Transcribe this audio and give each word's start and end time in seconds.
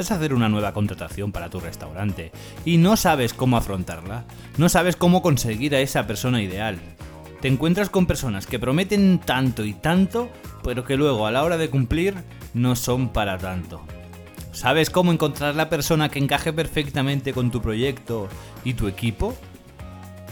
necesitas 0.00 0.16
hacer 0.16 0.32
una 0.32 0.48
nueva 0.48 0.72
contratación 0.72 1.30
para 1.30 1.50
tu 1.50 1.60
restaurante 1.60 2.32
y 2.64 2.78
no 2.78 2.96
sabes 2.96 3.34
cómo 3.34 3.58
afrontarla, 3.58 4.24
no 4.56 4.70
sabes 4.70 4.96
cómo 4.96 5.20
conseguir 5.20 5.74
a 5.74 5.80
esa 5.80 6.06
persona 6.06 6.40
ideal. 6.40 6.78
Te 7.42 7.48
encuentras 7.48 7.90
con 7.90 8.06
personas 8.06 8.46
que 8.46 8.58
prometen 8.58 9.18
tanto 9.18 9.62
y 9.62 9.74
tanto, 9.74 10.30
pero 10.64 10.84
que 10.84 10.96
luego 10.96 11.26
a 11.26 11.30
la 11.30 11.42
hora 11.42 11.58
de 11.58 11.68
cumplir 11.68 12.14
no 12.54 12.76
son 12.76 13.10
para 13.10 13.36
tanto. 13.36 13.82
¿Sabes 14.52 14.88
cómo 14.88 15.12
encontrar 15.12 15.54
la 15.54 15.68
persona 15.68 16.08
que 16.08 16.18
encaje 16.18 16.50
perfectamente 16.50 17.34
con 17.34 17.50
tu 17.50 17.60
proyecto 17.60 18.28
y 18.64 18.72
tu 18.72 18.88
equipo? 18.88 19.34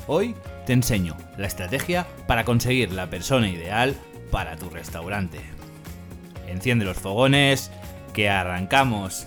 Hoy 0.06 0.34
te 0.64 0.72
enseño 0.72 1.14
la 1.36 1.46
estrategia 1.46 2.06
para 2.26 2.46
conseguir 2.46 2.92
la 2.92 3.10
persona 3.10 3.50
ideal 3.50 3.94
para 4.30 4.56
tu 4.56 4.70
restaurante. 4.70 5.40
Enciende 6.46 6.86
los 6.86 6.96
fogones, 6.96 7.70
que 8.14 8.30
arrancamos. 8.30 9.26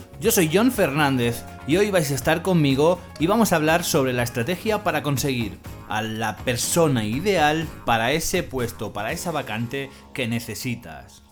Yo 0.21 0.29
soy 0.29 0.51
John 0.53 0.71
Fernández 0.71 1.43
y 1.65 1.77
hoy 1.77 1.89
vais 1.89 2.11
a 2.11 2.13
estar 2.13 2.43
conmigo 2.43 3.01
y 3.17 3.25
vamos 3.25 3.51
a 3.51 3.55
hablar 3.55 3.83
sobre 3.83 4.13
la 4.13 4.21
estrategia 4.21 4.83
para 4.83 5.01
conseguir 5.01 5.57
a 5.89 6.03
la 6.03 6.37
persona 6.37 7.05
ideal 7.05 7.67
para 7.87 8.11
ese 8.11 8.43
puesto, 8.43 8.93
para 8.93 9.13
esa 9.13 9.31
vacante 9.31 9.89
que 10.13 10.27
necesitas. 10.27 11.23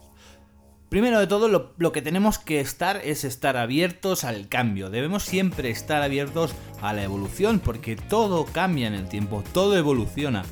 Primero 0.90 1.20
de 1.20 1.28
todo, 1.28 1.50
lo, 1.50 1.76
lo 1.78 1.92
que 1.92 2.02
tenemos 2.02 2.40
que 2.40 2.62
estar 2.62 2.98
es 3.04 3.26
estar 3.26 3.58
abiertos 3.58 4.24
al 4.24 4.50
cambio. 4.50 4.90
Debemos 4.90 5.22
siempre 5.22 5.70
estar 5.70 6.02
abiertos 6.02 6.56
a 6.82 6.92
la 6.92 7.04
evolución 7.04 7.60
porque 7.60 7.96
todo 7.96 8.46
cambia 8.46 8.88
en 8.88 8.96
el 8.96 9.08
tiempo, 9.08 9.44
todo 9.54 9.78
evoluciona 9.78 10.46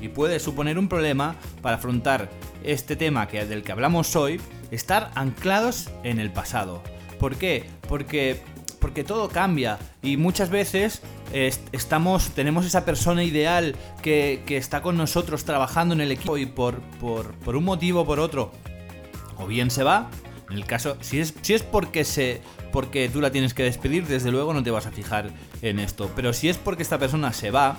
y 0.00 0.08
puede 0.08 0.40
suponer 0.40 0.78
un 0.78 0.88
problema 0.88 1.36
para 1.60 1.76
afrontar 1.76 2.30
este 2.64 2.96
tema 2.96 3.28
que, 3.28 3.44
del 3.44 3.62
que 3.62 3.72
hablamos 3.72 4.16
hoy, 4.16 4.40
estar 4.70 5.10
anclados 5.14 5.90
en 6.04 6.20
el 6.20 6.32
pasado. 6.32 6.82
¿Por 7.22 7.36
qué? 7.36 7.64
Porque, 7.88 8.40
porque 8.80 9.04
todo 9.04 9.28
cambia 9.28 9.78
y 10.02 10.16
muchas 10.16 10.50
veces 10.50 11.02
est- 11.32 11.68
estamos, 11.70 12.30
tenemos 12.30 12.66
esa 12.66 12.84
persona 12.84 13.22
ideal 13.22 13.76
que, 14.02 14.42
que 14.44 14.56
está 14.56 14.82
con 14.82 14.96
nosotros 14.96 15.44
trabajando 15.44 15.94
en 15.94 16.00
el 16.00 16.10
equipo 16.10 16.36
y 16.36 16.46
por, 16.46 16.80
por, 17.00 17.30
por 17.34 17.54
un 17.54 17.62
motivo 17.62 18.00
o 18.00 18.04
por 18.04 18.18
otro, 18.18 18.50
o 19.38 19.46
bien 19.46 19.70
se 19.70 19.84
va, 19.84 20.10
en 20.50 20.56
el 20.56 20.64
caso, 20.64 20.96
si 21.00 21.20
es, 21.20 21.32
si 21.42 21.54
es 21.54 21.62
porque 21.62 22.02
se. 22.04 22.42
porque 22.72 23.08
tú 23.08 23.20
la 23.20 23.30
tienes 23.30 23.54
que 23.54 23.62
despedir, 23.62 24.04
desde 24.08 24.32
luego 24.32 24.52
no 24.52 24.64
te 24.64 24.72
vas 24.72 24.86
a 24.86 24.90
fijar 24.90 25.30
en 25.62 25.78
esto. 25.78 26.10
Pero 26.16 26.32
si 26.32 26.48
es 26.48 26.58
porque 26.58 26.82
esta 26.82 26.98
persona 26.98 27.32
se 27.32 27.52
va, 27.52 27.76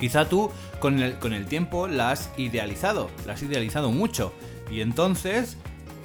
quizá 0.00 0.26
tú 0.26 0.50
con 0.80 1.00
el, 1.02 1.18
con 1.18 1.34
el 1.34 1.44
tiempo 1.44 1.86
la 1.86 2.12
has 2.12 2.30
idealizado, 2.38 3.10
la 3.26 3.34
has 3.34 3.42
idealizado 3.42 3.92
mucho. 3.92 4.32
Y 4.70 4.80
entonces 4.80 5.58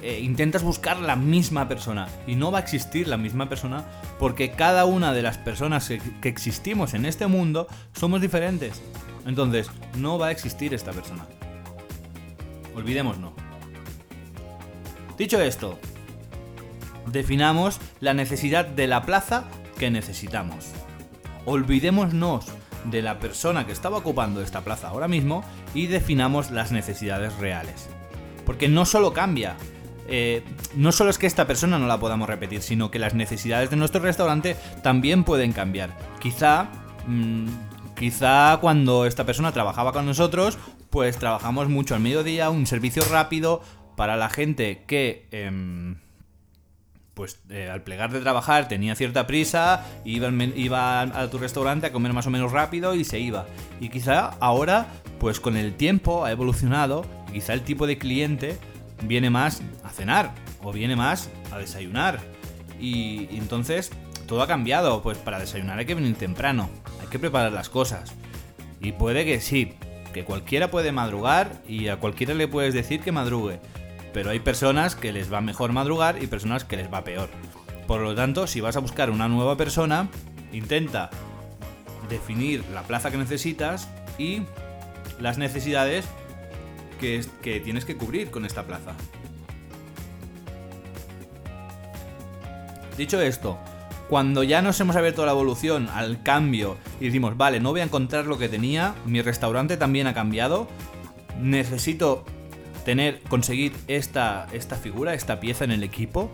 eh, 0.06 0.20
intentas 0.20 0.62
buscar 0.62 1.00
la 1.00 1.16
misma 1.16 1.66
persona. 1.66 2.08
Y 2.26 2.36
no 2.36 2.52
va 2.52 2.58
a 2.58 2.60
existir 2.60 3.08
la 3.08 3.16
misma 3.16 3.48
persona 3.48 3.84
porque 4.18 4.50
cada 4.50 4.84
una 4.84 5.14
de 5.14 5.22
las 5.22 5.38
personas 5.38 5.88
que, 5.88 5.98
que 6.20 6.28
existimos 6.28 6.92
en 6.92 7.06
este 7.06 7.26
mundo 7.26 7.68
somos 7.94 8.20
diferentes. 8.20 8.82
Entonces, 9.24 9.70
no 9.96 10.18
va 10.18 10.26
a 10.26 10.30
existir 10.30 10.74
esta 10.74 10.92
persona. 10.92 11.24
Olvidémonos. 12.76 13.32
Dicho 15.16 15.40
esto, 15.40 15.78
definamos 17.10 17.80
la 18.00 18.12
necesidad 18.12 18.66
de 18.66 18.86
la 18.86 19.06
plaza 19.06 19.44
que 19.78 19.90
necesitamos. 19.90 20.66
Olvidémonos 21.46 22.44
de 22.84 23.00
la 23.00 23.18
persona 23.20 23.64
que 23.64 23.72
estaba 23.72 23.96
ocupando 23.96 24.42
esta 24.42 24.60
plaza 24.60 24.88
ahora 24.88 25.08
mismo 25.08 25.42
y 25.72 25.86
definamos 25.86 26.50
las 26.50 26.72
necesidades 26.72 27.34
reales. 27.38 27.88
Porque 28.44 28.68
no 28.68 28.84
solo 28.84 29.14
cambia, 29.14 29.56
eh, 30.08 30.42
no 30.74 30.92
solo 30.92 31.10
es 31.10 31.18
que 31.18 31.26
esta 31.26 31.46
persona 31.46 31.78
no 31.78 31.86
la 31.86 31.98
podamos 31.98 32.28
repetir, 32.28 32.62
sino 32.62 32.90
que 32.90 32.98
las 32.98 33.14
necesidades 33.14 33.70
de 33.70 33.76
nuestro 33.76 34.00
restaurante 34.00 34.56
también 34.82 35.24
pueden 35.24 35.52
cambiar. 35.52 35.96
Quizá, 36.20 36.68
mm, 37.06 37.46
quizá 37.96 38.58
cuando 38.60 39.06
esta 39.06 39.24
persona 39.24 39.52
trabajaba 39.52 39.92
con 39.92 40.06
nosotros, 40.06 40.58
pues 40.90 41.18
trabajamos 41.18 41.68
mucho 41.68 41.94
al 41.94 42.00
mediodía, 42.00 42.50
un 42.50 42.66
servicio 42.66 43.02
rápido 43.10 43.62
para 43.96 44.16
la 44.16 44.28
gente 44.28 44.84
que... 44.86 45.28
em, 45.30 45.96
pues 47.14 47.40
eh, 47.48 47.70
al 47.70 47.82
plegar 47.82 48.10
de 48.12 48.20
trabajar 48.20 48.66
tenía 48.66 48.96
cierta 48.96 49.24
prisa, 49.26 49.86
iba, 50.04 50.32
iba 50.56 51.00
a 51.00 51.30
tu 51.30 51.38
restaurante 51.38 51.86
a 51.86 51.92
comer 51.92 52.12
más 52.12 52.26
o 52.26 52.30
menos 52.30 52.50
rápido 52.50 52.96
y 52.96 53.04
se 53.04 53.20
iba. 53.20 53.46
Y 53.80 53.88
quizá 53.88 54.30
ahora, 54.40 54.88
pues 55.20 55.38
con 55.38 55.56
el 55.56 55.74
tiempo 55.74 56.24
ha 56.24 56.32
evolucionado 56.32 57.06
y 57.28 57.34
quizá 57.34 57.54
el 57.54 57.62
tipo 57.62 57.86
de 57.86 57.98
cliente 57.98 58.58
viene 59.02 59.30
más 59.30 59.62
a 59.82 59.90
cenar 59.90 60.34
o 60.62 60.72
viene 60.72 60.96
más 60.96 61.30
a 61.52 61.58
desayunar. 61.58 62.20
Y, 62.80 63.28
entonces 63.36 63.90
todo 64.26 64.42
ha 64.42 64.46
cambiado, 64.46 65.02
pues 65.02 65.18
para 65.18 65.38
desayunar 65.38 65.78
hay 65.78 65.86
que 65.86 65.94
venir 65.94 66.16
temprano, 66.16 66.70
hay 67.00 67.08
que 67.08 67.18
preparar 67.18 67.52
las 67.52 67.68
cosas. 67.68 68.12
Y 68.80 68.92
puede 68.92 69.24
que 69.24 69.40
sí, 69.40 69.74
que 70.12 70.24
cualquiera 70.24 70.70
puede 70.70 70.92
madrugar 70.92 71.62
y 71.68 71.88
a 71.88 71.96
cualquiera 71.96 72.34
le 72.34 72.48
puedes 72.48 72.74
decir 72.74 73.00
que 73.00 73.12
madrugue. 73.12 73.60
Pero 74.12 74.30
hay 74.30 74.40
personas 74.40 74.94
que 74.94 75.12
les 75.12 75.32
va 75.32 75.40
mejor 75.40 75.72
madrugar 75.72 76.22
y 76.22 76.26
personas 76.26 76.64
que 76.64 76.76
les 76.76 76.92
va 76.92 77.04
peor. 77.04 77.28
Por 77.86 78.00
lo 78.00 78.14
tanto, 78.14 78.46
si 78.46 78.60
vas 78.60 78.76
a 78.76 78.80
buscar 78.80 79.10
una 79.10 79.28
nueva 79.28 79.56
persona, 79.56 80.08
intenta 80.52 81.10
definir 82.08 82.64
la 82.72 82.82
plaza 82.82 83.10
que 83.10 83.16
necesitas 83.16 83.88
y 84.18 84.42
las 85.20 85.38
necesidades 85.38 86.06
que, 86.94 87.16
es- 87.16 87.28
que 87.42 87.60
tienes 87.60 87.84
que 87.84 87.96
cubrir 87.96 88.30
con 88.30 88.44
esta 88.44 88.64
plaza. 88.64 88.92
Dicho 92.96 93.20
esto, 93.20 93.58
cuando 94.08 94.42
ya 94.44 94.62
nos 94.62 94.78
hemos 94.80 94.94
abierto 94.96 95.22
a 95.22 95.26
la 95.26 95.32
evolución, 95.32 95.88
al 95.88 96.22
cambio, 96.22 96.76
y 97.00 97.06
decimos, 97.06 97.36
vale, 97.36 97.58
no 97.58 97.70
voy 97.70 97.80
a 97.80 97.84
encontrar 97.84 98.26
lo 98.26 98.38
que 98.38 98.48
tenía, 98.48 98.94
mi 99.04 99.20
restaurante 99.20 99.76
también 99.76 100.06
ha 100.06 100.14
cambiado, 100.14 100.68
necesito 101.40 102.24
tener, 102.84 103.20
conseguir 103.22 103.72
esta, 103.88 104.46
esta 104.52 104.76
figura, 104.76 105.14
esta 105.14 105.40
pieza 105.40 105.64
en 105.64 105.72
el 105.72 105.82
equipo, 105.82 106.30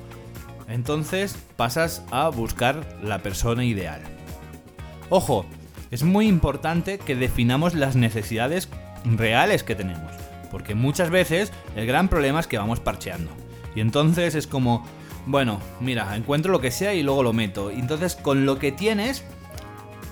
entonces 0.68 1.36
pasas 1.56 2.04
a 2.10 2.28
buscar 2.28 2.84
la 3.02 3.20
persona 3.20 3.64
ideal. 3.64 4.02
Ojo, 5.08 5.46
es 5.90 6.02
muy 6.02 6.26
importante 6.28 6.98
que 6.98 7.16
definamos 7.16 7.74
las 7.74 7.96
necesidades 7.96 8.68
reales 9.04 9.62
que 9.64 9.74
tenemos, 9.74 10.12
porque 10.50 10.74
muchas 10.74 11.10
veces 11.10 11.52
el 11.76 11.86
gran 11.86 12.08
problema 12.08 12.40
es 12.40 12.46
que 12.46 12.58
vamos 12.58 12.80
parcheando. 12.80 13.30
Y 13.74 13.80
entonces 13.80 14.34
es 14.34 14.46
como, 14.46 14.84
bueno, 15.26 15.60
mira, 15.80 16.16
encuentro 16.16 16.52
lo 16.52 16.60
que 16.60 16.70
sea 16.70 16.94
y 16.94 17.02
luego 17.02 17.22
lo 17.22 17.32
meto. 17.32 17.70
Y 17.70 17.78
entonces 17.78 18.16
con 18.16 18.46
lo 18.46 18.58
que 18.58 18.72
tienes, 18.72 19.24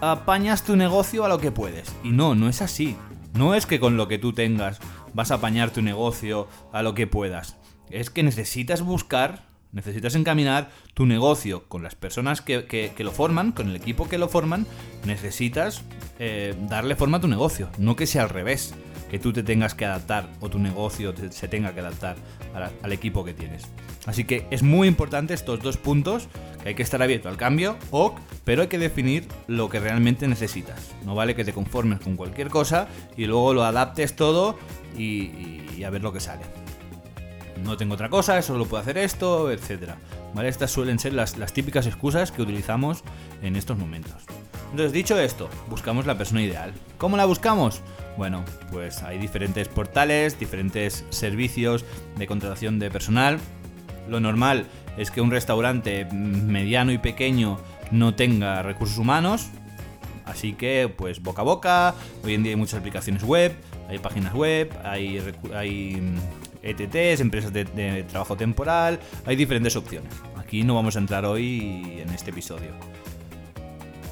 apañas 0.01 0.63
tu 0.63 0.77
negocio 0.77 1.25
a 1.25 1.29
lo 1.29 1.39
que 1.39 1.51
puedes. 1.51 1.93
Y 2.05 2.11
no, 2.11 2.35
no 2.35 2.49
es 2.49 2.63
así. 2.63 2.97
No 3.35 3.55
es 3.55 3.67
que 3.67 3.81
con 3.81 3.97
lo 3.97 4.09
que 4.09 4.19
tú 4.19 4.33
tengas 4.33 4.81
vas 5.13 5.31
a 5.31 5.35
apañar 5.35 5.71
tu 5.71 5.83
negocio 5.83 6.49
a 6.73 6.83
lo 6.83 6.95
que 6.95 7.07
puedas. 7.07 7.57
Es 7.91 8.11
que 8.11 8.23
necesitas 8.23 8.83
buscar, 8.83 9.48
necesitas 9.73 10.15
encaminar 10.15 10.71
tu 10.95 11.07
negocio 11.07 11.65
con 11.69 11.83
las 11.83 11.95
personas 11.95 12.41
que, 12.41 12.93
lo 12.99 13.13
forman, 13.13 13.53
con 13.53 13.69
el 13.69 13.77
equipo 13.77 14.09
que 14.09 14.19
lo 14.19 14.29
forman. 14.29 14.67
Necesitas 15.05 15.83
eh, 16.19 16.55
darle 16.69 16.97
forma 16.97 17.19
a 17.19 17.21
tu 17.21 17.29
negocio, 17.29 17.69
no 17.79 17.97
que 17.97 18.07
sea 18.07 18.23
al 18.23 18.31
revés. 18.31 18.75
Que 19.11 19.19
tú 19.19 19.33
te 19.33 19.43
tengas 19.43 19.75
que 19.75 19.87
adaptar 19.87 20.29
o 20.41 20.51
tu 20.51 20.59
negocio 20.59 21.15
se 21.31 21.49
tenga 21.49 21.73
que 21.73 21.81
adaptar 21.81 22.17
al 22.83 22.93
equipo 22.93 23.25
que 23.25 23.33
tienes. 23.33 23.67
Así 24.05 24.25
que 24.25 24.47
es 24.51 24.63
muy 24.63 24.87
importante 24.87 25.33
estos 25.33 25.61
dos 25.61 25.79
puntos, 25.79 26.29
que 26.63 26.71
hay 26.71 26.75
que 26.75 26.83
estar 26.83 27.03
abierto 27.03 27.31
al 27.31 27.39
cambio, 27.39 27.77
ok, 27.91 28.21
pero 28.45 28.63
hay 28.63 28.69
que 28.69 28.79
definir 28.79 29.27
lo 29.47 29.71
que 29.71 29.81
realmente 29.81 30.29
necesitas. 30.29 30.95
No 31.07 31.15
vale 31.15 31.35
que 31.35 31.45
te 31.45 31.55
conformes 31.55 32.01
con 32.01 32.17
cualquier 32.17 32.49
cosa 32.49 32.89
y 33.17 33.25
luego 33.25 33.55
lo 33.55 33.65
adaptes 33.65 34.15
todo 34.15 34.59
y 34.97 35.83
a 35.83 35.91
ver 35.91 36.03
lo 36.03 36.13
que 36.13 36.21
sale. 36.21 36.68
No 37.63 37.77
tengo 37.77 37.95
otra 37.95 38.09
cosa, 38.09 38.41
solo 38.43 38.67
puedo 38.67 38.83
hacer 38.83 38.99
esto, 38.99 39.51
etc. 39.51 39.93
¿Vale? 40.35 40.49
Estas 40.49 40.71
suelen 40.71 40.99
ser 40.99 41.13
las, 41.13 41.37
las 41.37 41.53
típicas 41.53 41.87
excusas 41.87 42.33
que 42.33 42.43
utilizamos 42.43 43.03
en 43.43 43.57
estos 43.57 43.77
momentos. 43.77 44.25
Entonces, 44.71 44.93
dicho 44.93 45.19
esto, 45.19 45.49
buscamos 45.69 46.07
la 46.07 46.19
persona 46.19 46.43
ideal. 46.43 46.73
¿Cómo 46.99 47.17
la 47.17 47.25
buscamos? 47.25 47.81
Bueno, 48.17 48.45
pues 48.71 49.03
hay 49.03 49.19
diferentes 49.19 49.69
portales, 49.69 50.39
diferentes 50.39 51.05
servicios 51.11 51.85
de 52.17 52.27
contratación 52.27 52.79
de 52.79 52.91
personal. 52.91 53.39
Lo 54.09 54.21
normal 54.21 54.67
es 54.97 55.11
que 55.11 55.21
un 55.21 55.31
restaurante 55.31 56.05
mediano 56.13 56.93
y 56.93 56.99
pequeño 56.99 57.59
no 57.91 58.15
tenga 58.15 58.63
recursos 58.63 58.99
humanos. 58.99 59.49
Así 60.27 60.53
que, 60.53 60.93
pues 60.95 61.23
boca 61.23 61.41
a 61.41 61.45
boca, 61.45 61.95
hoy 62.23 62.35
en 62.35 62.43
día 62.43 62.51
hay 62.51 62.57
muchas 62.57 62.81
aplicaciones 62.81 63.23
web, 63.23 63.57
hay 63.89 63.99
páginas 63.99 64.35
web, 64.35 64.71
hay, 64.85 65.23
hay 65.55 66.03
ETTs, 66.71 67.21
empresas 67.21 67.53
de, 67.53 68.05
trabajo 68.09 68.37
temporal, 68.37 69.01
hay 69.27 69.37
diferentes 69.37 69.77
opciones. 69.77 70.13
Aquí 70.37 70.63
no 70.65 70.75
vamos 70.75 70.97
a 70.97 70.99
entrar 70.99 71.25
hoy 71.25 72.01
en 72.01 72.11
este 72.11 72.31
episodio. 72.31 72.71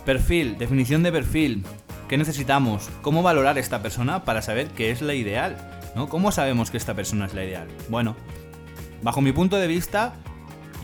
Perfil, 0.05 0.56
definición 0.58 1.03
de 1.03 1.12
perfil. 1.12 1.64
¿Qué 2.08 2.17
necesitamos? 2.17 2.88
¿Cómo 3.03 3.23
valorar 3.23 3.56
a 3.56 3.61
esta 3.61 3.82
persona 3.82 4.25
para 4.25 4.43
saber 4.43 4.69
qué 4.69 4.91
es 4.91 5.03
la 5.03 5.14
ideal? 5.14 5.56
¿no? 5.97 6.08
¿Cómo 6.08 6.31
sabemos 6.31 6.70
que 6.70 6.76
esta 6.76 6.94
persona 6.94 7.26
es 7.26 7.35
la 7.35 7.44
ideal? 7.44 7.69
Bueno, 7.88 8.14
bajo 9.03 9.20
mi 9.20 9.32
punto 9.32 9.56
de 9.56 9.67
vista, 9.67 10.14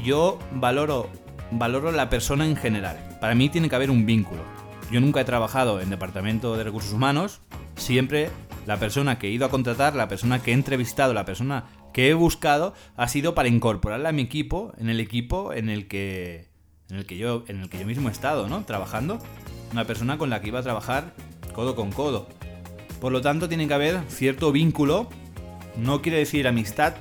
yo 0.02 0.38
valoro, 0.52 1.08
valoro 1.52 1.92
la 1.92 2.10
persona 2.10 2.46
en 2.46 2.56
general. 2.56 2.98
Para 3.20 3.34
mí 3.34 3.48
tiene 3.48 3.68
que 3.68 3.76
haber 3.76 3.90
un 3.90 4.04
vínculo. 4.06 4.42
Yo 4.90 5.00
nunca 5.00 5.20
he 5.20 5.24
trabajado 5.24 5.80
en 5.80 5.90
departamento 5.90 6.56
de 6.56 6.64
recursos 6.64 6.92
humanos, 6.92 7.40
siempre 7.76 8.30
la 8.66 8.78
persona 8.78 9.18
que 9.18 9.28
he 9.28 9.30
ido 9.30 9.46
a 9.46 9.50
contratar, 9.50 9.94
la 9.94 10.08
persona 10.08 10.42
que 10.42 10.52
he 10.52 10.54
entrevistado, 10.54 11.14
la 11.14 11.24
persona 11.24 11.64
que 11.92 12.08
he 12.08 12.14
buscado 12.14 12.74
ha 12.96 13.08
sido 13.08 13.34
para 13.34 13.48
incorporarla 13.48 14.10
a 14.10 14.12
mi 14.12 14.22
equipo, 14.22 14.72
en 14.78 14.88
el 14.88 15.00
equipo 15.00 15.52
en 15.52 15.68
el 15.68 15.88
que 15.88 16.50
en 16.90 16.98
el 16.98 17.06
que 17.06 17.16
yo 17.16 17.44
en 17.48 17.60
el 17.60 17.70
que 17.70 17.78
yo 17.78 17.86
mismo 17.86 18.08
he 18.08 18.12
estado, 18.12 18.48
¿no? 18.48 18.64
Trabajando, 18.64 19.18
una 19.72 19.84
persona 19.84 20.18
con 20.18 20.30
la 20.30 20.40
que 20.40 20.48
iba 20.48 20.60
a 20.60 20.62
trabajar 20.62 21.14
codo 21.52 21.74
con 21.74 21.90
codo. 21.90 22.28
Por 23.00 23.12
lo 23.12 23.20
tanto, 23.20 23.48
tiene 23.48 23.66
que 23.66 23.74
haber 23.74 24.00
cierto 24.08 24.52
vínculo, 24.52 25.08
no 25.76 26.02
quiere 26.02 26.18
decir 26.18 26.46
amistad, 26.46 26.94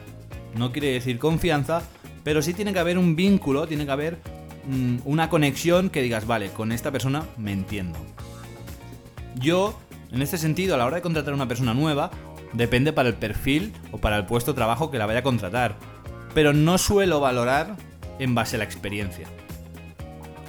no 0.55 0.71
quiere 0.71 0.91
decir 0.93 1.19
confianza, 1.19 1.83
pero 2.23 2.41
sí 2.41 2.53
tiene 2.53 2.73
que 2.73 2.79
haber 2.79 2.97
un 2.97 3.15
vínculo, 3.15 3.67
tiene 3.67 3.85
que 3.85 3.91
haber 3.91 4.19
mm, 4.67 4.97
una 5.05 5.29
conexión 5.29 5.89
que 5.89 6.01
digas, 6.01 6.25
vale, 6.25 6.49
con 6.49 6.71
esta 6.71 6.91
persona 6.91 7.25
me 7.37 7.51
entiendo. 7.51 7.99
Yo, 9.35 9.79
en 10.11 10.21
este 10.21 10.37
sentido, 10.37 10.75
a 10.75 10.77
la 10.77 10.85
hora 10.85 10.97
de 10.97 11.01
contratar 11.01 11.31
a 11.31 11.35
una 11.35 11.47
persona 11.47 11.73
nueva, 11.73 12.11
depende 12.53 12.91
para 12.93 13.09
el 13.09 13.15
perfil 13.15 13.73
o 13.91 13.97
para 13.97 14.17
el 14.17 14.25
puesto 14.25 14.51
de 14.51 14.57
trabajo 14.57 14.91
que 14.91 14.97
la 14.97 15.05
vaya 15.05 15.19
a 15.19 15.23
contratar. 15.23 15.77
Pero 16.33 16.53
no 16.53 16.77
suelo 16.77 17.19
valorar 17.19 17.77
en 18.19 18.35
base 18.35 18.55
a 18.55 18.59
la 18.59 18.65
experiencia. 18.65 19.27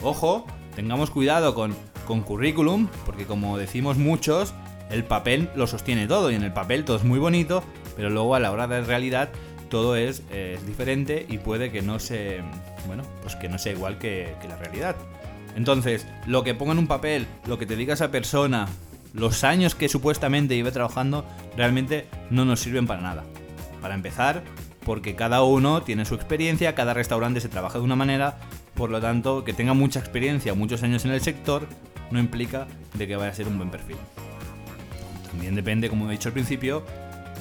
Ojo, 0.02 0.46
tengamos 0.74 1.10
cuidado 1.10 1.54
con, 1.54 1.76
con 2.06 2.22
currículum, 2.22 2.88
porque 3.06 3.24
como 3.24 3.56
decimos 3.56 3.98
muchos, 3.98 4.52
el 4.90 5.04
papel 5.04 5.48
lo 5.54 5.66
sostiene 5.66 6.06
todo 6.06 6.30
y 6.30 6.34
en 6.34 6.42
el 6.42 6.52
papel 6.52 6.84
todo 6.84 6.96
es 6.96 7.04
muy 7.04 7.18
bonito, 7.18 7.62
pero 7.96 8.10
luego 8.10 8.34
a 8.34 8.40
la 8.40 8.50
hora 8.50 8.66
de 8.66 8.82
realidad 8.82 9.30
todo 9.70 9.96
es, 9.96 10.22
diferente 10.66 11.24
y 11.28 11.38
puede 11.38 11.72
que 11.72 11.80
no 11.80 11.98
se, 11.98 12.42
bueno, 12.86 13.04
pues 13.22 13.36
que 13.36 13.48
no 13.48 13.58
sea 13.58 13.72
igual 13.72 13.98
que, 13.98 14.34
que 14.42 14.48
la 14.48 14.56
realidad. 14.56 14.96
Entonces, 15.56 16.06
lo 16.26 16.44
que 16.44 16.54
ponga 16.54 16.72
en 16.72 16.78
un 16.78 16.86
papel, 16.86 17.26
lo 17.46 17.58
que 17.58 17.64
te 17.64 17.76
diga 17.76 17.94
esa 17.94 18.10
persona, 18.10 18.68
los 19.12 19.44
años 19.44 19.74
que 19.74 19.88
supuestamente 19.88 20.56
lleve 20.56 20.72
trabajando 20.72 21.24
realmente 21.56 22.06
no 22.30 22.44
nos 22.44 22.60
sirven 22.60 22.86
para 22.86 23.02
nada. 23.02 23.24
Para 23.80 23.94
empezar, 23.94 24.42
porque 24.84 25.14
cada 25.14 25.42
uno 25.42 25.82
tiene 25.82 26.04
su 26.04 26.14
experiencia, 26.14 26.74
cada 26.74 26.94
restaurante 26.94 27.40
se 27.40 27.48
trabaja 27.48 27.78
de 27.78 27.84
una 27.84 27.96
manera, 27.96 28.38
por 28.74 28.90
lo 28.90 29.00
tanto, 29.00 29.44
que 29.44 29.52
tenga 29.52 29.74
mucha 29.74 30.00
experiencia, 30.00 30.54
muchos 30.54 30.82
años 30.82 31.04
en 31.04 31.12
el 31.12 31.20
sector, 31.20 31.66
no 32.10 32.18
implica 32.18 32.66
de 32.94 33.06
que 33.06 33.16
vaya 33.16 33.30
a 33.30 33.34
ser 33.34 33.48
un 33.48 33.58
buen 33.58 33.70
perfil. 33.70 33.96
También 35.30 35.54
depende, 35.54 35.88
como 35.88 36.08
he 36.08 36.12
dicho 36.12 36.28
al 36.28 36.34
principio, 36.34 36.84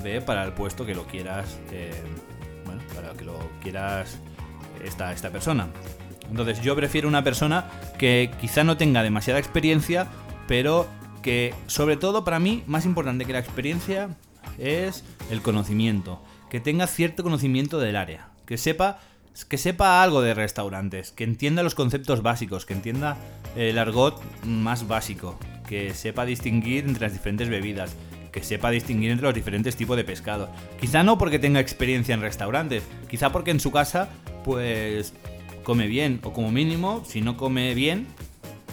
de 0.04 0.22
para 0.22 0.44
el 0.44 0.54
puesto 0.54 0.86
que 0.86 0.96
lo 0.96 1.06
quieras, 1.06 1.60
eh, 1.72 1.92
bueno, 2.66 2.82
para 2.96 3.14
que 3.14 3.26
lo 3.26 3.38
quieras 3.62 4.18
esta, 4.84 5.12
esta 5.12 5.30
persona. 5.30 5.68
Entonces 6.30 6.62
yo 6.62 6.76
prefiero 6.76 7.08
una 7.08 7.24
persona 7.24 7.70
que 7.98 8.32
quizá 8.40 8.64
no 8.64 8.78
tenga 8.78 9.04
demasiada 9.04 9.40
experiencia, 9.40 10.08
pero 10.48 10.88
que 11.22 11.54
sobre 11.68 11.98
todo 11.98 12.24
para 12.24 12.40
mí, 12.40 12.64
más 12.68 12.86
importante 12.86 13.26
que 13.26 13.34
la 13.34 13.40
experiencia, 13.40 14.10
es 14.58 15.04
el 15.30 15.42
conocimiento. 15.42 16.22
Que 16.50 16.60
tenga 16.60 16.88
cierto 16.88 17.24
conocimiento 17.24 17.80
del 17.80 17.96
área. 17.96 18.30
Que 18.46 18.58
sepa, 18.58 19.00
que 19.48 19.58
sepa 19.58 20.04
algo 20.04 20.22
de 20.22 20.34
restaurantes. 20.34 21.12
Que 21.12 21.24
entienda 21.24 21.64
los 21.64 21.76
conceptos 21.76 22.22
básicos. 22.22 22.66
Que 22.66 22.74
entienda 22.74 23.18
el 23.56 23.78
argot 23.78 24.22
más 24.44 24.88
básico. 24.88 25.40
Que 25.68 25.94
sepa 25.94 26.26
distinguir 26.26 26.86
entre 26.86 27.04
las 27.04 27.14
diferentes 27.14 27.48
bebidas. 27.50 27.96
Que 28.32 28.44
sepa 28.44 28.70
distinguir 28.72 29.12
entre 29.12 29.28
los 29.28 29.36
diferentes 29.36 29.76
tipos 29.76 29.96
de 29.96 30.04
pescado. 30.04 30.50
Quizá 30.80 31.04
no 31.04 31.18
porque 31.18 31.40
tenga 31.40 31.60
experiencia 31.62 32.14
en 32.14 32.22
restaurantes. 32.22 32.84
Quizá 33.10 33.32
porque 33.32 33.52
en 33.52 33.60
su 33.60 33.72
casa, 33.72 34.10
pues 34.44 35.14
come 35.64 35.88
bien. 35.88 36.20
O 36.24 36.34
como 36.34 36.52
mínimo, 36.52 37.04
si 37.06 37.22
no 37.22 37.38
come 37.38 37.74
bien, 37.74 38.08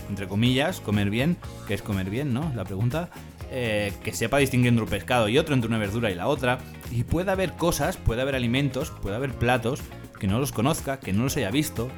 entre 0.09 0.29
comillas, 0.29 0.81
comer 0.81 1.11
bien, 1.11 1.37
que 1.67 1.75
es 1.75 1.83
comer 1.83 2.11
bien, 2.11 2.33
¿no? 2.33 2.53
La 2.55 2.65
pregunta. 2.65 3.11
Eh, 3.51 3.95
que 4.05 4.13
sepa 4.13 4.37
distinguir 4.37 4.69
entre 4.69 4.85
un 4.85 4.91
pescado 4.91 5.27
y 5.27 5.39
otro, 5.39 5.55
entre 5.55 5.69
una 5.69 5.79
verdura 5.79 6.11
y 6.11 6.15
la 6.15 6.27
otra. 6.27 6.59
Y 6.91 7.05
puede 7.05 7.31
haber 7.31 7.55
cosas, 7.55 7.97
puede 7.97 8.21
haber 8.21 8.35
alimentos, 8.35 8.91
puede 8.91 9.17
haber 9.17 9.33
platos 9.33 9.81
que 10.19 10.27
no 10.27 10.39
los 10.39 10.53
conozca, 10.53 11.01
que 11.01 11.13
no 11.13 11.25
los 11.25 11.37
haya 11.37 11.51
visto, 11.51 11.89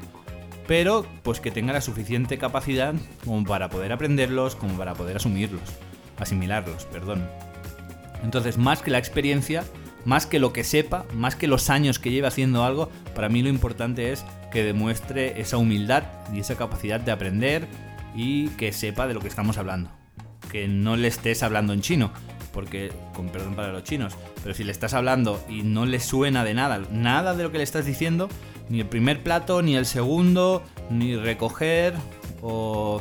pero 0.68 1.04
pues 1.22 1.40
que 1.40 1.50
tenga 1.50 1.72
la 1.72 1.80
suficiente 1.80 2.38
capacidad 2.38 2.94
como 3.24 3.44
para 3.44 3.68
poder 3.68 3.92
aprenderlos, 3.92 4.54
como 4.54 4.74
para 4.74 4.94
poder 4.94 5.16
asumirlos, 5.16 5.62
asimilarlos, 6.18 6.84
perdón. 6.84 7.28
Entonces, 8.22 8.58
más 8.58 8.82
que 8.82 8.90
la 8.90 8.98
experiencia, 8.98 9.64
más 10.04 10.26
que 10.26 10.38
lo 10.38 10.52
que 10.52 10.62
sepa, 10.62 11.06
más 11.14 11.34
que 11.34 11.48
los 11.48 11.70
años 11.70 11.98
que 11.98 12.10
lleve 12.10 12.28
haciendo 12.28 12.64
algo, 12.64 12.90
para 13.14 13.28
mí 13.28 13.42
lo 13.42 13.48
importante 13.48 14.12
es 14.12 14.24
que 14.52 14.62
demuestre 14.62 15.40
esa 15.40 15.56
humildad 15.56 16.04
y 16.32 16.40
esa 16.40 16.56
capacidad 16.56 17.00
de 17.00 17.12
aprender 17.12 17.66
y 18.14 18.48
que 18.50 18.72
sepa 18.72 19.06
de 19.06 19.14
lo 19.14 19.20
que 19.20 19.28
estamos 19.28 19.58
hablando. 19.58 19.90
Que 20.50 20.68
no 20.68 20.96
le 20.96 21.08
estés 21.08 21.42
hablando 21.42 21.72
en 21.72 21.80
chino, 21.80 22.10
porque, 22.52 22.92
con 23.14 23.28
perdón 23.28 23.54
para 23.54 23.72
los 23.72 23.84
chinos, 23.84 24.14
pero 24.42 24.54
si 24.54 24.64
le 24.64 24.72
estás 24.72 24.94
hablando 24.94 25.42
y 25.48 25.62
no 25.62 25.86
le 25.86 26.00
suena 26.00 26.44
de 26.44 26.54
nada, 26.54 26.80
nada 26.90 27.34
de 27.34 27.42
lo 27.42 27.52
que 27.52 27.58
le 27.58 27.64
estás 27.64 27.86
diciendo, 27.86 28.28
ni 28.68 28.80
el 28.80 28.86
primer 28.86 29.22
plato, 29.22 29.62
ni 29.62 29.76
el 29.76 29.86
segundo, 29.86 30.62
ni 30.90 31.16
recoger, 31.16 31.94
o 32.42 33.00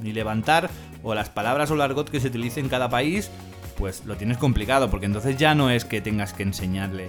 ni 0.00 0.12
levantar, 0.12 0.70
o 1.02 1.14
las 1.14 1.28
palabras 1.28 1.70
o 1.70 1.74
el 1.74 1.80
argot 1.80 2.10
que 2.10 2.20
se 2.20 2.28
utilice 2.28 2.60
en 2.60 2.68
cada 2.68 2.88
país, 2.88 3.30
pues 3.76 4.04
lo 4.04 4.16
tienes 4.16 4.38
complicado, 4.38 4.90
porque 4.90 5.06
entonces 5.06 5.36
ya 5.36 5.54
no 5.54 5.70
es 5.70 5.84
que 5.84 6.00
tengas 6.00 6.32
que 6.32 6.42
enseñarle 6.42 7.08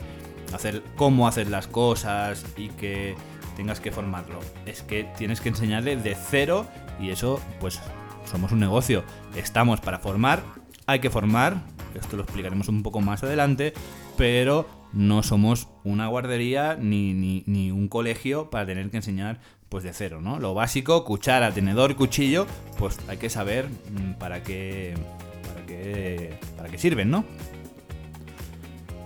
hacer 0.53 0.84
cómo 0.96 1.27
hacer 1.27 1.48
las 1.48 1.68
cosas 1.68 2.46
y 2.58 2.70
que 2.70 3.15
tengas 3.60 3.82
que 3.82 3.92
formarlo. 3.92 4.39
Es 4.66 4.84
que 4.84 5.04
tienes 5.18 5.42
que 5.42 5.50
enseñarle 5.50 5.98
de 5.98 6.16
cero 6.16 6.66
y 6.98 7.10
eso, 7.10 7.42
pues, 7.60 7.82
somos 8.24 8.54
un 8.54 8.62
negocio. 8.62 9.04
Estamos 9.36 9.82
para 9.82 10.00
formar, 10.00 10.42
hay 10.86 11.00
que 11.00 11.10
formar, 11.10 11.58
esto 11.94 12.16
lo 12.16 12.24
explicaremos 12.24 12.70
un 12.70 12.84
poco 12.84 13.01
más 13.01 13.22
adelante, 13.22 13.74
pero 14.16 14.66
no 14.94 15.24
somos 15.24 15.68
una 15.84 16.08
guardería 16.08 16.78
ni, 16.80 17.13
ni, 17.13 17.44
ni 17.48 17.70
un 17.70 17.89
colegio 17.89 18.50
para 18.50 18.66
tener 18.66 18.89
que 18.92 18.98
enseñar 18.98 19.42
pues 19.68 19.84
de 19.84 19.92
cero, 19.92 20.22
¿no? 20.22 20.39
Lo 20.39 20.54
básico, 20.54 21.04
cuchara, 21.04 21.51
tenedor, 21.51 21.98
cuchillo, 21.98 22.48
pues 22.78 22.98
hay 23.10 23.18
que 23.18 23.30
saber 23.30 23.68
mm, 23.68 24.13
para 24.20 24.42
qué, 24.42 24.96
para 25.46 25.66
qué, 25.66 26.39
para 26.56 26.70
qué 26.70 26.78
sirven, 26.78 27.12
¿no? 27.12 27.25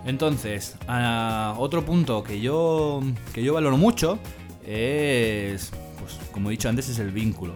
Entonces, 0.06 0.78
uh, 0.88 1.58
otro 1.60 1.86
punto 1.86 2.24
que 2.24 2.42
yo, 2.42 3.02
que 3.34 3.42
yo 3.42 3.54
valoro 3.54 3.78
mucho 3.78 4.20
es, 4.66 5.72
pues 6.00 6.20
como 6.32 6.50
he 6.50 6.52
dicho 6.52 6.70
antes, 6.70 6.90
es 6.90 7.00
el 7.00 7.12
vínculo. 7.12 7.56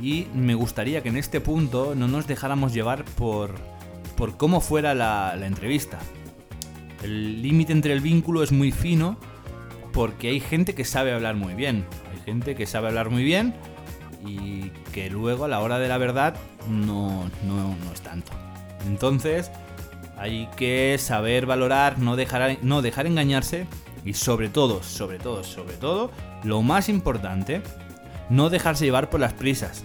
Y 0.00 0.26
me 0.34 0.54
gustaría 0.54 1.02
que 1.02 1.08
en 1.08 1.16
este 1.16 1.40
punto 1.40 1.94
no 1.94 2.08
nos 2.08 2.26
dejáramos 2.26 2.74
llevar 2.74 3.04
por, 3.04 3.54
por 4.16 4.36
cómo 4.36 4.60
fuera 4.60 4.94
la, 4.94 5.34
entrevista. 5.46 5.98
El 7.02 7.42
límite 7.42 7.72
entre 7.72 7.92
el 7.92 8.00
vínculo 8.00 8.42
es 8.42 8.52
muy 8.52 8.72
fino 8.72 9.16
porque 9.92 10.28
hay 10.28 10.40
gente 10.40 10.74
que 10.74 10.84
sabe 10.84 11.12
hablar 11.12 11.36
muy 11.36 11.54
bien. 11.54 11.86
Hay 12.12 12.20
gente 12.24 12.54
que 12.54 12.66
sabe 12.66 12.88
hablar 12.88 13.10
muy 13.10 13.24
bien 13.24 13.54
y 14.26 14.70
que 14.92 15.08
luego 15.08 15.44
a 15.44 15.48
la 15.48 15.60
hora 15.60 15.78
de 15.78 15.88
la 15.88 15.98
verdad 15.98 16.36
no, 16.68 17.30
no, 17.46 17.76
no 17.84 17.92
es 17.92 18.00
tanto. 18.00 18.32
Entonces 18.86 19.50
hay 20.18 20.48
que 20.56 20.96
saber 20.98 21.46
valorar, 21.46 21.98
no 21.98 22.16
dejar, 22.16 22.58
no 22.62 22.82
dejar 22.82 23.06
engañarse 23.06 23.66
y 24.06 24.14
sobre 24.14 24.48
todo, 24.48 24.82
sobre 24.84 25.18
todo, 25.18 25.42
sobre 25.42 25.74
todo, 25.74 26.12
lo 26.44 26.62
más 26.62 26.88
importante, 26.88 27.60
no 28.30 28.48
dejarse 28.48 28.84
llevar 28.84 29.10
por 29.10 29.18
las 29.18 29.32
prisas. 29.32 29.82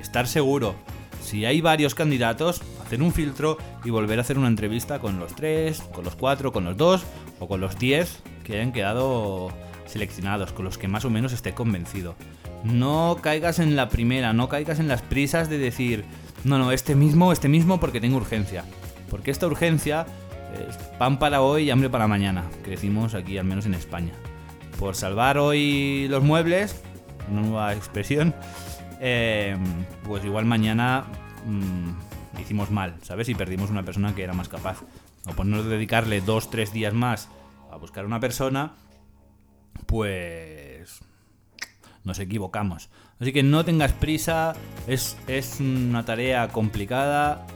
Estar 0.00 0.26
seguro. 0.26 0.74
Si 1.22 1.44
hay 1.44 1.60
varios 1.60 1.94
candidatos, 1.94 2.62
hacer 2.84 3.02
un 3.02 3.12
filtro 3.12 3.58
y 3.84 3.90
volver 3.90 4.18
a 4.18 4.22
hacer 4.22 4.38
una 4.38 4.48
entrevista 4.48 4.98
con 4.98 5.20
los 5.20 5.36
tres, 5.36 5.82
con 5.92 6.04
los 6.06 6.16
cuatro, 6.16 6.52
con 6.52 6.64
los 6.64 6.76
dos 6.78 7.02
o 7.38 7.46
con 7.46 7.60
los 7.60 7.78
diez 7.78 8.22
que 8.44 8.54
hayan 8.54 8.72
quedado 8.72 9.52
seleccionados, 9.84 10.52
con 10.52 10.64
los 10.64 10.78
que 10.78 10.88
más 10.88 11.04
o 11.04 11.10
menos 11.10 11.34
esté 11.34 11.52
convencido. 11.52 12.16
No 12.64 13.18
caigas 13.20 13.58
en 13.58 13.76
la 13.76 13.90
primera, 13.90 14.32
no 14.32 14.48
caigas 14.48 14.80
en 14.80 14.88
las 14.88 15.02
prisas 15.02 15.50
de 15.50 15.58
decir, 15.58 16.06
no, 16.44 16.58
no, 16.58 16.72
este 16.72 16.94
mismo, 16.94 17.30
este 17.30 17.48
mismo 17.48 17.78
porque 17.78 18.00
tengo 18.00 18.16
urgencia. 18.16 18.64
Porque 19.10 19.30
esta 19.30 19.46
urgencia 19.46 20.06
pan 20.98 21.18
para 21.18 21.42
hoy 21.42 21.64
y 21.64 21.70
hambre 21.70 21.90
para 21.90 22.06
mañana, 22.06 22.44
que 22.64 22.70
decimos 22.70 23.14
aquí 23.14 23.38
al 23.38 23.44
menos 23.44 23.66
en 23.66 23.74
España. 23.74 24.12
por 24.78 24.96
salvar 24.96 25.36
hoy 25.36 26.08
los 26.08 26.22
muebles, 26.22 26.82
una 27.30 27.42
nueva 27.42 27.74
expresión, 27.74 28.34
eh, 29.00 29.56
pues 30.04 30.24
igual 30.24 30.46
mañana 30.46 31.04
mm, 31.46 32.40
hicimos 32.40 32.70
mal, 32.70 32.96
¿sabes? 33.02 33.28
Y 33.28 33.34
perdimos 33.34 33.70
una 33.70 33.82
persona 33.82 34.14
que 34.14 34.22
era 34.22 34.32
más 34.32 34.48
capaz. 34.48 34.82
O 35.26 35.32
por 35.32 35.46
no 35.46 35.62
dedicarle 35.62 36.20
dos, 36.20 36.50
tres 36.50 36.72
días 36.72 36.94
más 36.94 37.28
a 37.70 37.76
buscar 37.76 38.06
una 38.06 38.20
persona, 38.20 38.72
pues 39.86 41.00
nos 42.04 42.18
equivocamos. 42.18 42.90
Así 43.20 43.32
que 43.32 43.42
no 43.42 43.64
tengas 43.64 43.92
prisa, 43.92 44.54
es, 44.86 45.16
es 45.26 45.60
una 45.60 46.04
tarea 46.04 46.48
complicada. 46.48 47.46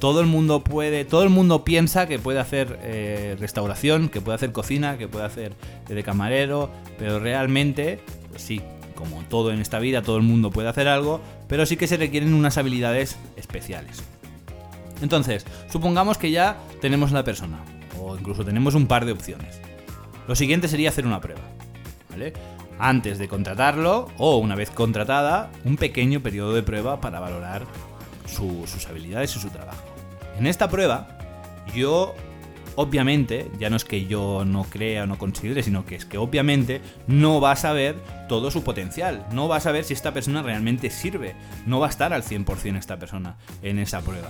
Todo 0.00 0.20
el 0.20 0.26
mundo 0.26 0.64
puede, 0.64 1.04
todo 1.04 1.22
el 1.22 1.28
mundo 1.28 1.62
piensa 1.62 2.08
que 2.08 2.18
puede 2.18 2.40
hacer 2.40 2.78
eh, 2.82 3.36
restauración, 3.38 4.08
que 4.08 4.22
puede 4.22 4.36
hacer 4.36 4.50
cocina, 4.50 4.96
que 4.96 5.08
puede 5.08 5.26
hacer 5.26 5.52
de 5.86 6.02
camarero, 6.02 6.70
pero 6.98 7.20
realmente, 7.20 8.00
pues 8.30 8.40
sí, 8.40 8.62
como 8.94 9.22
todo 9.24 9.52
en 9.52 9.60
esta 9.60 9.78
vida, 9.78 10.00
todo 10.02 10.16
el 10.16 10.22
mundo 10.22 10.50
puede 10.50 10.68
hacer 10.68 10.88
algo, 10.88 11.20
pero 11.48 11.66
sí 11.66 11.76
que 11.76 11.86
se 11.86 11.98
requieren 11.98 12.32
unas 12.32 12.56
habilidades 12.56 13.18
especiales. 13.36 14.02
Entonces, 15.02 15.46
supongamos 15.70 16.16
que 16.16 16.30
ya 16.30 16.58
tenemos 16.80 17.12
la 17.12 17.22
persona, 17.22 17.58
o 17.98 18.16
incluso 18.16 18.44
tenemos 18.44 18.74
un 18.74 18.86
par 18.86 19.04
de 19.04 19.12
opciones. 19.12 19.60
Lo 20.26 20.34
siguiente 20.34 20.68
sería 20.68 20.88
hacer 20.88 21.06
una 21.06 21.20
prueba. 21.20 21.42
¿vale? 22.08 22.32
Antes 22.78 23.18
de 23.18 23.28
contratarlo, 23.28 24.08
o 24.16 24.38
una 24.38 24.54
vez 24.54 24.70
contratada, 24.70 25.50
un 25.64 25.76
pequeño 25.76 26.20
periodo 26.20 26.54
de 26.54 26.62
prueba 26.62 27.00
para 27.02 27.20
valorar 27.20 27.66
su- 28.30 28.66
sus 28.66 28.86
habilidades 28.86 29.36
y 29.36 29.38
su 29.40 29.50
trabajo. 29.50 29.82
En 30.38 30.46
esta 30.46 30.68
prueba, 30.68 31.18
yo 31.74 32.14
obviamente, 32.76 33.50
ya 33.58 33.68
no 33.68 33.76
es 33.76 33.84
que 33.84 34.06
yo 34.06 34.44
no 34.46 34.64
crea 34.64 35.02
o 35.02 35.06
no 35.06 35.18
considere, 35.18 35.62
sino 35.62 35.84
que 35.84 35.96
es 35.96 36.06
que 36.06 36.16
obviamente 36.18 36.80
no 37.06 37.40
vas 37.40 37.64
a 37.64 37.72
ver 37.72 37.96
todo 38.28 38.50
su 38.50 38.62
potencial, 38.64 39.26
no 39.32 39.48
vas 39.48 39.66
a 39.66 39.72
ver 39.72 39.84
si 39.84 39.92
esta 39.92 40.14
persona 40.14 40.42
realmente 40.42 40.88
sirve, 40.88 41.34
no 41.66 41.80
va 41.80 41.88
a 41.88 41.90
estar 41.90 42.12
al 42.12 42.22
100% 42.22 42.78
esta 42.78 42.96
persona 42.98 43.36
en 43.62 43.78
esa 43.78 44.00
prueba. 44.00 44.28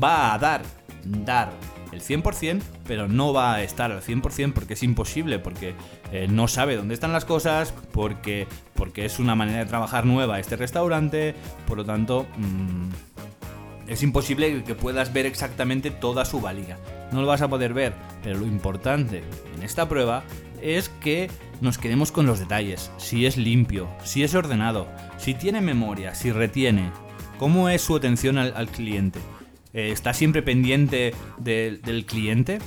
Va 0.00 0.32
a 0.34 0.38
dar, 0.38 0.62
dar 1.04 1.50
el 1.90 2.00
100%, 2.02 2.60
pero 2.86 3.08
no 3.08 3.32
va 3.32 3.54
a 3.54 3.62
estar 3.62 3.90
al 3.90 4.02
100% 4.02 4.52
porque 4.52 4.74
es 4.74 4.82
imposible, 4.82 5.38
porque 5.38 5.74
eh, 6.12 6.28
no 6.30 6.46
sabe 6.46 6.76
dónde 6.76 6.94
están 6.94 7.12
las 7.12 7.24
cosas, 7.24 7.72
porque, 7.92 8.46
porque 8.74 9.06
es 9.06 9.18
una 9.18 9.34
manera 9.34 9.60
de 9.60 9.66
trabajar 9.66 10.04
nueva 10.04 10.38
este 10.38 10.56
restaurante, 10.56 11.34
por 11.66 11.78
lo 11.78 11.84
tanto... 11.84 12.26
mm, 12.36 13.07
es 13.88 14.02
imposible 14.02 14.62
que 14.64 14.74
puedas 14.74 15.12
ver 15.12 15.26
exactamente 15.26 15.90
toda 15.90 16.24
su 16.24 16.40
valía. 16.40 16.78
No 17.12 17.22
lo 17.22 17.26
vas 17.26 17.42
a 17.42 17.48
poder 17.48 17.72
ver, 17.74 17.94
pero 18.22 18.38
lo 18.38 18.46
importante 18.46 19.22
en 19.56 19.62
esta 19.62 19.88
prueba 19.88 20.24
es 20.60 20.88
que 20.88 21.30
nos 21.60 21.78
quedemos 21.78 22.12
con 22.12 22.26
los 22.26 22.38
detalles. 22.38 22.90
Si 22.98 23.26
es 23.26 23.36
limpio, 23.36 23.88
si 24.04 24.22
es 24.22 24.34
ordenado, 24.34 24.88
si 25.16 25.34
tiene 25.34 25.60
memoria, 25.60 26.14
si 26.14 26.30
retiene, 26.32 26.90
cómo 27.38 27.68
es 27.68 27.82
su 27.82 27.96
atención 27.96 28.38
al, 28.38 28.68
cliente. 28.68 29.20
Eh, 29.72 29.90
¿Está 29.92 30.12
siempre 30.12 30.42
pendiente 30.42 31.14
de- 31.38 31.80
del 31.82 32.04
cliente? 32.04 32.58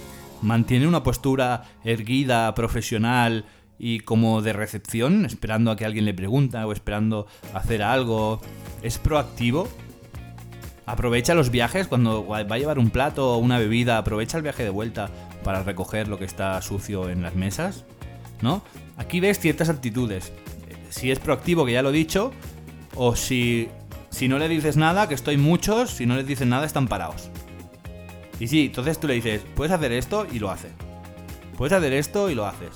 ¿Mantiene 0.41 0.87
una 0.87 1.03
postura 1.03 1.63
erguida, 1.83 2.53
profesional 2.55 3.45
y 3.77 3.99
como 3.99 4.41
de 4.41 4.53
recepción, 4.53 5.25
esperando 5.25 5.69
a 5.71 5.75
que 5.75 5.85
alguien 5.85 6.05
le 6.05 6.13
pregunta 6.13 6.65
o 6.65 6.71
esperando 6.71 7.27
hacer 7.53 7.83
algo? 7.83 8.41
¿Es 8.81 8.97
proactivo? 8.97 9.67
Aprovecha 10.91 11.33
los 11.33 11.51
viajes 11.51 11.88
cuando 11.88 12.27
va 12.27 12.39
a 12.39 12.57
llevar 12.57 12.77
un 12.77 12.89
plato 12.89 13.36
o 13.36 13.38
una 13.38 13.57
bebida, 13.57 13.98
aprovecha 13.98 14.36
el 14.36 14.43
viaje 14.43 14.63
de 14.63 14.69
vuelta 14.69 15.10
para 15.41 15.63
recoger 15.63 16.10
lo 16.10 16.19
que 16.19 16.25
está 16.25 16.62
sucio 16.62 17.10
en 17.10 17.24
las 17.24 17.33
mesas, 17.33 17.86
¿no? 18.41 18.62
Aquí 18.98 19.21
ves 19.21 19.39
ciertas 19.39 19.69
actitudes. 19.69 20.33
Eh, 20.67 20.75
Si 20.89 21.10
es 21.10 21.19
proactivo, 21.19 21.65
que 21.65 21.71
ya 21.71 21.81
lo 21.81 21.91
he 21.91 21.93
dicho, 21.93 22.33
o 22.95 23.15
si, 23.15 23.69
si 24.10 24.27
no 24.27 24.38
le 24.38 24.50
dices 24.50 24.75
nada, 24.75 25.07
que 25.07 25.13
estoy 25.13 25.38
muchos, 25.38 25.91
si 25.91 26.05
no 26.05 26.17
les 26.17 26.27
dices 26.27 26.45
nada, 26.45 26.65
están 26.65 26.89
parados. 26.89 27.29
Y 28.41 28.50
sí, 28.50 28.65
entonces 28.65 29.00
tú 29.00 29.07
le 29.07 29.13
dices, 29.13 29.43
puedes 29.55 29.71
hacer 29.71 29.93
esto 29.93 30.27
y 30.29 30.39
lo 30.39 30.51
hace. 30.51 30.67
Puedes 31.57 31.71
hacer 31.71 31.93
esto 31.93 32.29
y 32.29 32.36
lo 32.36 32.45
haces. 32.45 32.71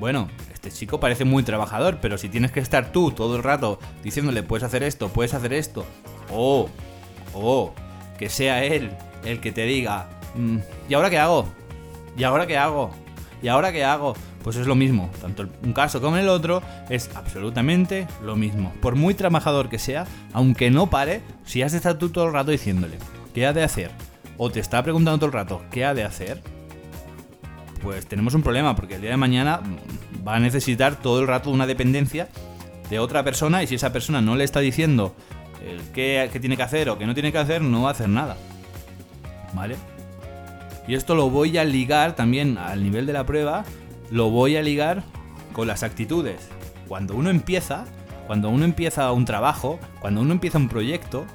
Bueno, 0.00 0.26
este 0.52 0.72
chico 0.72 0.98
parece 0.98 1.24
muy 1.24 1.44
trabajador, 1.44 1.98
pero 2.02 2.18
si 2.18 2.28
tienes 2.28 2.50
que 2.50 2.58
estar 2.58 2.90
tú 2.90 3.12
todo 3.12 3.36
el 3.36 3.44
rato 3.44 3.78
diciéndole, 4.02 4.42
puedes 4.42 4.64
hacer 4.64 4.82
esto, 4.82 5.08
puedes 5.08 5.34
hacer 5.34 5.52
esto, 5.52 5.86
o, 6.32 6.68
o, 7.36 7.74
que 8.18 8.28
sea 8.28 8.64
él 8.64 8.90
el 9.24 9.40
que 9.40 9.52
te 9.52 9.64
diga, 9.64 10.08
"Mm, 10.34 10.58
¿y 10.88 10.94
ahora 10.94 11.10
qué 11.10 11.18
hago? 11.18 11.46
¿Y 12.16 12.24
ahora 12.24 12.46
qué 12.46 12.56
hago? 12.56 12.90
¿Y 13.42 13.48
ahora 13.48 13.72
qué 13.72 13.84
hago? 13.84 14.14
Pues 14.42 14.56
es 14.56 14.66
lo 14.66 14.74
mismo, 14.74 15.10
tanto 15.20 15.46
un 15.62 15.72
caso 15.72 16.00
como 16.00 16.16
el 16.16 16.28
otro 16.28 16.62
es 16.88 17.10
absolutamente 17.14 18.06
lo 18.22 18.36
mismo. 18.36 18.72
Por 18.80 18.94
muy 18.94 19.14
trabajador 19.14 19.68
que 19.68 19.78
sea, 19.78 20.06
aunque 20.32 20.70
no 20.70 20.88
pare, 20.88 21.20
si 21.44 21.62
has 21.62 21.72
de 21.72 21.78
estar 21.78 21.98
tú 21.98 22.10
todo 22.10 22.26
el 22.26 22.32
rato 22.32 22.52
diciéndole, 22.52 22.98
¿qué 23.34 23.46
ha 23.46 23.52
de 23.52 23.64
hacer? 23.64 23.90
O 24.38 24.50
te 24.50 24.60
está 24.60 24.82
preguntando 24.82 25.18
todo 25.18 25.26
el 25.26 25.32
rato, 25.32 25.62
¿qué 25.70 25.84
ha 25.84 25.94
de 25.94 26.04
hacer? 26.04 26.42
pues 27.86 28.06
tenemos 28.06 28.34
un 28.34 28.42
problema 28.42 28.74
porque 28.74 28.96
el 28.96 29.00
día 29.00 29.10
de 29.10 29.16
mañana 29.16 29.58
mm, 29.58 30.26
va 30.26 30.34
a 30.34 30.40
necesitar 30.40 30.96
todo 30.96 31.20
el 31.20 31.28
rato 31.28 31.50
una 31.50 31.68
dependencia 31.68 32.28
de 32.90 32.98
otra 32.98 33.22
persona 33.22 33.62
y 33.62 33.68
si 33.68 33.76
esa 33.76 33.92
persona 33.92 34.20
no 34.20 34.34
le 34.34 34.42
está 34.42 34.58
diciendo 34.58 35.14
el 35.66 35.80
qué, 35.92 36.30
tiene 36.40 36.56
que 36.56 36.62
hacer 36.62 36.88
o 36.88 36.98
qué 36.98 37.06
no 37.06 37.14
tiene 37.14 37.32
que 37.32 37.38
hacer, 37.38 37.62
no 37.62 37.82
va 37.82 37.88
a 37.88 37.92
hacer 37.92 38.08
nada. 38.08 38.36
¿Vale? 39.52 39.76
Y 40.88 40.94
esto 40.94 41.14
lo 41.14 41.30
voy 41.30 41.58
a 41.58 41.64
ligar 41.64 42.14
también 42.14 42.58
al 42.58 42.82
nivel 42.82 43.06
de 43.06 43.12
la 43.12 43.26
prueba, 43.26 43.64
lo 44.10 44.30
voy 44.30 44.56
a 44.56 44.62
ligar 44.62 45.02
con 45.52 45.66
las 45.66 45.82
actitudes. 45.82 46.48
Cuando 46.86 47.16
uno 47.16 47.30
empieza, 47.30 47.84
cuando 48.26 48.50
uno 48.50 48.64
empieza 48.64 49.10
un 49.12 49.24
trabajo, 49.24 49.80
cuando 50.00 50.20
uno 50.20 50.32
empieza 50.32 50.58
un 50.58 50.68
proyecto, 50.68 51.26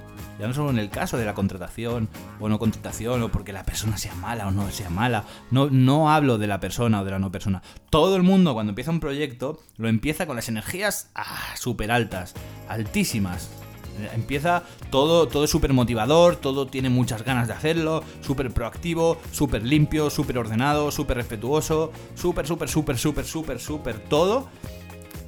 ya 0.42 0.48
no 0.48 0.54
solo 0.56 0.72
en 0.72 0.80
el 0.80 0.90
caso 0.90 1.18
de 1.18 1.26
la 1.26 1.36
contratación 1.36 2.10
o 2.40 2.50
no 2.50 2.58
contratación 2.58 3.22
o 3.22 3.30
porque 3.30 3.54
la 3.54 3.64
persona 3.64 3.98
sea 3.98 4.16
mala 4.16 4.48
o 4.48 4.52
no 4.52 4.72
sea 4.72 4.90
mala, 4.90 5.24
no, 5.52 5.70
no 5.70 6.12
hablo 6.12 6.40
de 6.40 6.48
la 6.48 6.60
persona 6.60 7.02
o 7.02 7.06
de 7.06 7.12
la 7.12 7.20
no 7.20 7.32
persona. 7.32 7.62
Todo 7.90 8.16
el 8.16 8.24
mundo 8.24 8.54
cuando 8.54 8.72
empieza 8.72 8.90
un 8.90 9.00
proyecto 9.00 9.60
lo 9.78 9.88
empieza 9.88 10.26
con 10.26 10.36
las 10.36 10.50
energías 10.50 11.12
ah, 11.14 11.54
súper 11.56 11.92
altas, 11.92 12.34
altísimas. 12.68 13.52
Empieza 14.14 14.64
todo, 14.90 15.28
todo 15.28 15.44
es 15.46 15.50
súper 15.50 15.74
motivador, 15.74 16.36
todo 16.36 16.68
tiene 16.68 16.90
muchas 16.90 17.24
ganas 17.24 17.48
de 17.48 17.54
hacerlo, 17.54 18.04
súper 18.22 18.52
proactivo, 18.52 19.18
súper 19.32 19.64
limpio, 19.64 20.10
súper 20.10 20.38
ordenado, 20.38 20.92
súper 20.92 21.18
respetuoso, 21.18 21.92
súper, 22.16 22.48
súper, 22.48 22.70
súper, 22.70 22.98
súper, 22.98 23.26
súper, 23.26 23.60
súper 23.60 24.00
todo. 24.00 24.48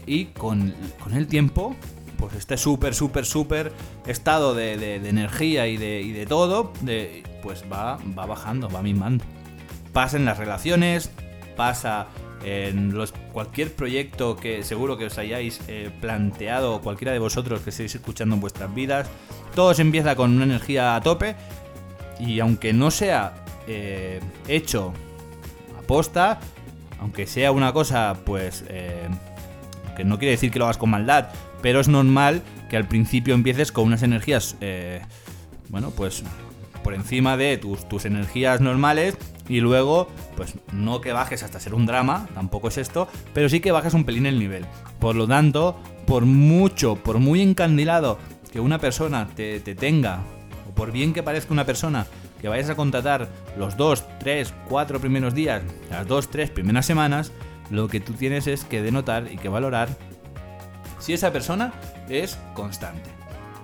Y 0.06 0.26
con, 0.26 0.74
con 1.02 1.14
el 1.14 1.28
tiempo, 1.28 1.76
pues 2.18 2.34
este 2.36 2.58
súper, 2.58 2.94
súper, 2.94 3.26
súper 3.26 3.72
estado 4.06 4.54
de, 4.54 4.78
de- 4.78 5.00
de 5.00 5.10
energía 5.10 5.68
y 5.68 5.78
de, 5.78 6.02
y 6.02 6.12
de 6.12 6.26
todo, 6.26 6.74
de, 6.82 7.24
pues 7.42 7.64
va, 7.72 7.98
va 8.18 8.26
bajando, 8.26 8.70
va 8.70 8.82
mimando. 8.82 9.24
Pasa 9.94 10.18
en 10.18 10.26
las 10.26 10.38
relaciones, 10.38 11.12
pasa 11.56 12.08
en 12.44 12.94
cualquier 13.32 13.74
proyecto 13.74 14.36
que 14.36 14.64
seguro 14.64 14.98
que 14.98 15.06
os 15.06 15.18
hayáis 15.18 15.62
eh, 15.68 15.90
planteado, 16.02 16.82
cualquiera 16.82 17.14
de 17.14 17.20
vosotros 17.20 17.62
que 17.62 17.70
estéis 17.70 17.96
escuchando 17.96 18.36
en 18.36 18.42
vuestras 18.42 18.74
vidas. 18.74 19.10
Todo 19.56 19.74
se 19.74 19.82
empieza 19.82 20.16
con 20.16 20.36
una 20.36 20.44
energía 20.44 20.96
a 20.96 21.02
tope 21.02 21.36
y 22.20 22.40
aunque 22.40 22.74
no 22.74 22.92
sea 22.92 23.46
eh, 23.68 24.20
hecho 24.48 24.94
aposta, 25.78 26.40
aunque 27.00 27.28
sea 27.28 27.52
una 27.52 27.74
cosa, 27.74 28.18
pues, 28.26 28.64
eh, 28.68 29.08
que 29.96 30.04
no 30.04 30.18
quiere 30.18 30.32
decir 30.32 30.52
que 30.52 30.60
lo 30.60 30.66
hagas 30.66 30.78
con 30.78 30.90
maldad, 30.90 31.30
pero 31.62 31.80
es 31.80 31.88
normal 31.88 32.42
que 32.70 32.78
al 32.78 32.88
principio 32.88 33.34
empieces 33.34 33.72
con 33.72 33.86
unas 33.86 34.04
energías, 34.04 34.56
eh, 34.62 35.02
bueno, 35.70 35.92
pues 35.92 36.24
por 36.84 36.94
encima 36.94 37.38
de 37.38 37.58
tus, 37.58 37.88
tus 37.88 38.06
energías 38.06 38.62
normales 38.62 39.18
y 39.48 39.60
luego, 39.60 40.08
pues 40.36 40.56
no 40.72 41.02
que 41.02 41.14
bajes 41.14 41.44
hasta 41.44 41.60
ser 41.60 41.74
un 41.74 41.86
drama, 41.86 42.28
tampoco 42.34 42.68
es 42.68 42.78
esto, 42.78 43.08
pero 43.34 43.50
sí 43.50 43.60
que 43.60 43.72
bajas 43.72 43.94
un 43.94 44.06
pelín 44.06 44.26
el 44.26 44.40
nivel. 44.40 44.66
Por 45.00 45.16
lo 45.16 45.28
tanto, 45.28 45.80
por 46.06 46.26
mucho, 46.26 46.96
por 46.96 47.20
muy 47.20 47.42
encandilado 47.42 48.20
que 48.52 48.60
una 48.60 48.80
persona 48.80 49.28
te, 49.36 49.60
te 49.60 49.76
tenga, 49.76 50.20
o 50.70 50.76
por 50.76 50.92
bien 50.92 51.14
que 51.14 51.24
parezca 51.24 51.54
una 51.54 51.66
persona 51.66 52.06
que 52.42 52.50
vayas 52.50 52.70
a 52.70 52.76
contratar 52.76 53.30
los 53.58 53.78
dos, 53.78 54.06
tres, 54.20 54.54
cuatro 54.68 55.00
primeros 55.00 55.34
días, 55.34 55.64
las 55.90 56.08
dos, 56.08 56.30
tres 56.30 56.50
primeras 56.50 56.86
semanas, 56.86 57.32
lo 57.70 57.88
que 57.88 58.00
tú 58.00 58.14
tienes 58.14 58.48
es 58.48 58.66
que 58.66 58.82
denotar 58.82 59.32
y 59.32 59.38
que 59.38 59.50
valorar 59.50 59.90
si 61.00 61.14
esa 61.14 61.32
persona 61.32 61.74
es 62.10 62.38
constante. 62.54 63.10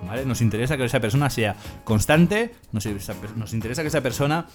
¿Vale? 0.06 0.24
Nos 0.24 0.40
interesa 0.40 0.76
que 0.76 0.84
esa 0.84 1.00
persona 1.00 1.30
sea 1.30 1.56
constante, 1.84 2.54
nos, 2.72 2.86
interesa 2.86 3.82
que 3.82 3.88
esa 3.88 4.00
persona... 4.00 4.46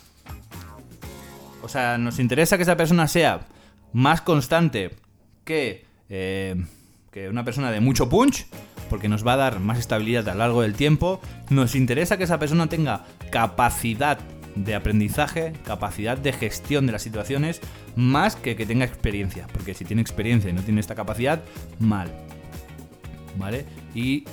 O 1.62 1.70
sea, 1.70 1.98
nos 1.98 2.20
interesa 2.20 2.58
que 2.58 2.64
esa 2.64 2.78
persona 2.78 3.08
sea 3.08 3.48
más 3.94 4.22
constante 4.22 4.92
que, 5.44 5.86
eh, 6.10 6.64
que 7.12 7.30
una 7.30 7.44
persona 7.46 7.72
de 7.72 7.80
mucho 7.80 8.10
punch, 8.10 8.46
porque 8.90 9.10
nos 9.10 9.26
va 9.26 9.34
a 9.34 9.38
dar 9.38 9.60
más 9.60 9.80
estabilidad 9.80 10.28
a 10.30 10.34
lo 10.34 10.40
largo 10.40 10.62
del 10.62 10.74
tiempo. 10.74 11.22
Nos 11.50 11.76
interesa 11.76 12.18
que 12.18 12.26
esa 12.26 12.40
persona 12.40 12.68
tenga 12.68 13.06
capacidad 13.32 14.20
de 14.56 14.76
aprendizaje, 14.76 15.54
capacidad 15.66 16.18
de 16.18 16.34
gestión 16.34 16.86
de 16.86 16.94
las 16.94 17.02
situaciones, 17.02 17.62
más 17.96 18.36
que 18.36 18.56
que 18.56 18.66
tenga 18.66 18.86
experiencia, 18.86 19.48
porque 19.52 19.74
si 19.74 19.86
tiene 19.86 20.02
experiencia 20.02 20.50
y 20.50 20.54
no 20.54 20.62
tiene 20.62 20.80
esta 20.80 20.96
capacidad, 20.96 21.42
mal. 21.80 22.12
¿Vale? 23.38 23.66
Y 23.94 24.24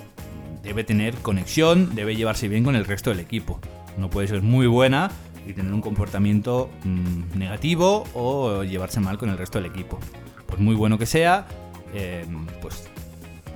debe 0.63 0.85
tener 0.85 1.15
conexión, 1.17 1.95
debe 1.95 2.17
llevarse 2.17 2.49
bien 2.49 2.65
con 2.65 2.77
el 2.77 2.85
resto 2.85 3.11
del 3.11 3.21
equipo. 3.21 3.61
No 3.97 4.09
puede 4.11 4.29
ser 4.29 4.43
muy 4.43 4.67
buena 4.67 5.11
y 5.47 5.53
tener 5.53 5.73
un 5.73 5.81
comportamiento 5.81 6.71
mm, 6.85 7.39
negativo 7.39 8.05
o 8.15 8.63
llevarse 8.63 9.01
mal 9.01 9.19
con 9.19 9.29
el 9.29 9.39
resto 9.39 9.59
del 9.61 9.71
equipo. 9.71 9.99
Por 10.47 10.61
muy 10.61 10.75
bueno 10.75 10.99
que 10.99 11.07
sea, 11.07 11.47
eh, 11.95 12.25
pues 12.61 12.89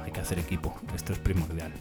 hay 0.04 0.10
que 0.10 0.20
hacer 0.20 0.38
equipo. 0.38 0.74
Esto 0.94 1.12
es 1.12 1.18
primordial. 1.18 1.72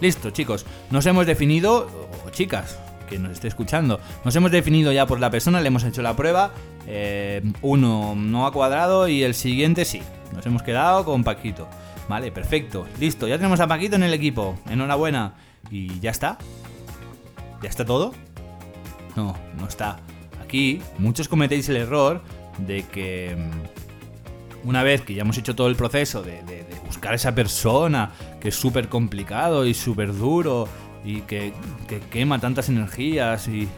Listo, 0.00 0.30
chicos. 0.30 0.64
Nos 0.90 1.06
hemos 1.06 1.26
definido, 1.26 1.88
o 2.24 2.30
chicas, 2.30 2.78
que 3.08 3.18
nos 3.18 3.32
esté 3.32 3.48
escuchando, 3.48 4.00
nos 4.24 4.36
hemos 4.36 4.50
definido 4.50 4.92
ya 4.92 5.06
por 5.06 5.18
la 5.18 5.30
persona, 5.30 5.60
le 5.60 5.68
hemos 5.68 5.82
hecho 5.84 6.02
la 6.02 6.14
prueba. 6.14 6.52
eh, 6.86 7.42
uno 7.62 8.14
no 8.16 8.46
ha 8.46 8.52
cuadrado 8.52 9.08
y 9.08 9.22
el 9.22 9.34
siguiente 9.34 9.84
sí. 9.84 10.02
Nos 10.34 10.44
hemos 10.46 10.62
quedado 10.62 11.04
con 11.04 11.24
Paquito. 11.24 11.68
Vale, 12.08 12.32
perfecto. 12.32 12.86
Listo, 12.98 13.28
ya 13.28 13.36
tenemos 13.36 13.60
a 13.60 13.66
Paquito 13.66 13.96
en 13.96 14.02
el 14.02 14.14
equipo. 14.14 14.58
Enhorabuena. 14.68 15.34
Y 15.70 16.00
ya 16.00 16.10
está. 16.10 16.38
¿Ya 17.62 17.68
está 17.68 17.84
todo? 17.84 18.14
No, 19.16 19.36
no 19.58 19.66
está. 19.66 19.98
Aquí 20.42 20.80
muchos 20.98 21.28
cometéis 21.28 21.68
el 21.68 21.76
error 21.76 22.22
de 22.58 22.84
que 22.84 23.36
mm, 23.36 24.68
una 24.68 24.82
vez 24.82 25.02
que 25.02 25.14
ya 25.14 25.22
hemos 25.22 25.36
hecho 25.38 25.54
todo 25.54 25.68
el 25.68 25.76
proceso 25.76 26.22
de, 26.22 26.64
buscar 26.86 27.12
a 27.12 27.16
esa 27.16 27.34
persona, 27.34 28.12
que 28.40 28.48
es 28.48 28.54
súper 28.54 28.88
complicado 28.88 29.66
y 29.66 29.74
súper 29.74 30.16
duro 30.16 30.66
y 31.04 31.20
que, 31.22 31.52
que 31.86 32.00
quema 32.00 32.38
tantas 32.38 32.70
energías 32.70 33.46
y, 33.48 33.68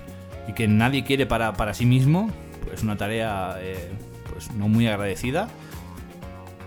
y 0.47 0.53
que 0.53 0.69
nadie 0.69 1.05
quiere 1.05 1.27
para, 1.27 1.53
para 1.55 1.75
sí 1.75 1.87
mismo, 1.87 2.31
pues 2.65 2.83
una 2.83 2.97
tarea 2.97 3.57
eh, 3.59 3.91
pues 4.33 4.53
no 4.53 4.69
muy 4.69 4.87
agradecida, 4.87 5.49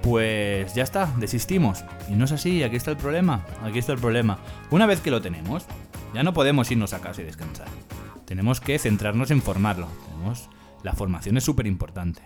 pues 0.03 0.75
ya 0.75 0.83
está, 0.83 1.11
desistimos. 1.17 1.83
Y 2.09 2.13
no 2.13 2.25
es 2.25 2.31
así, 2.33 2.61
aquí 2.61 2.75
está 2.75 2.91
el 2.91 2.97
problema, 2.97 3.45
aquí 3.63 3.79
está 3.79 3.93
el 3.93 3.99
problema. 3.99 4.37
Una 4.69 4.85
vez 4.85 4.99
que 4.99 5.09
lo 5.09 5.21
tenemos, 5.21 5.65
ya 6.13 6.23
no 6.23 6.33
podemos 6.33 6.69
irnos 6.69 6.93
a 6.93 6.99
casa 6.99 7.21
y 7.21 7.25
descansar. 7.25 7.67
Tenemos 8.25 8.59
que 8.59 8.77
centrarnos 8.77 9.31
en 9.31 9.41
formarlo. 9.41 9.87
La 10.83 10.93
formación 10.93 11.37
es 11.37 11.45
súper 11.45 11.67
importante. 11.67 12.21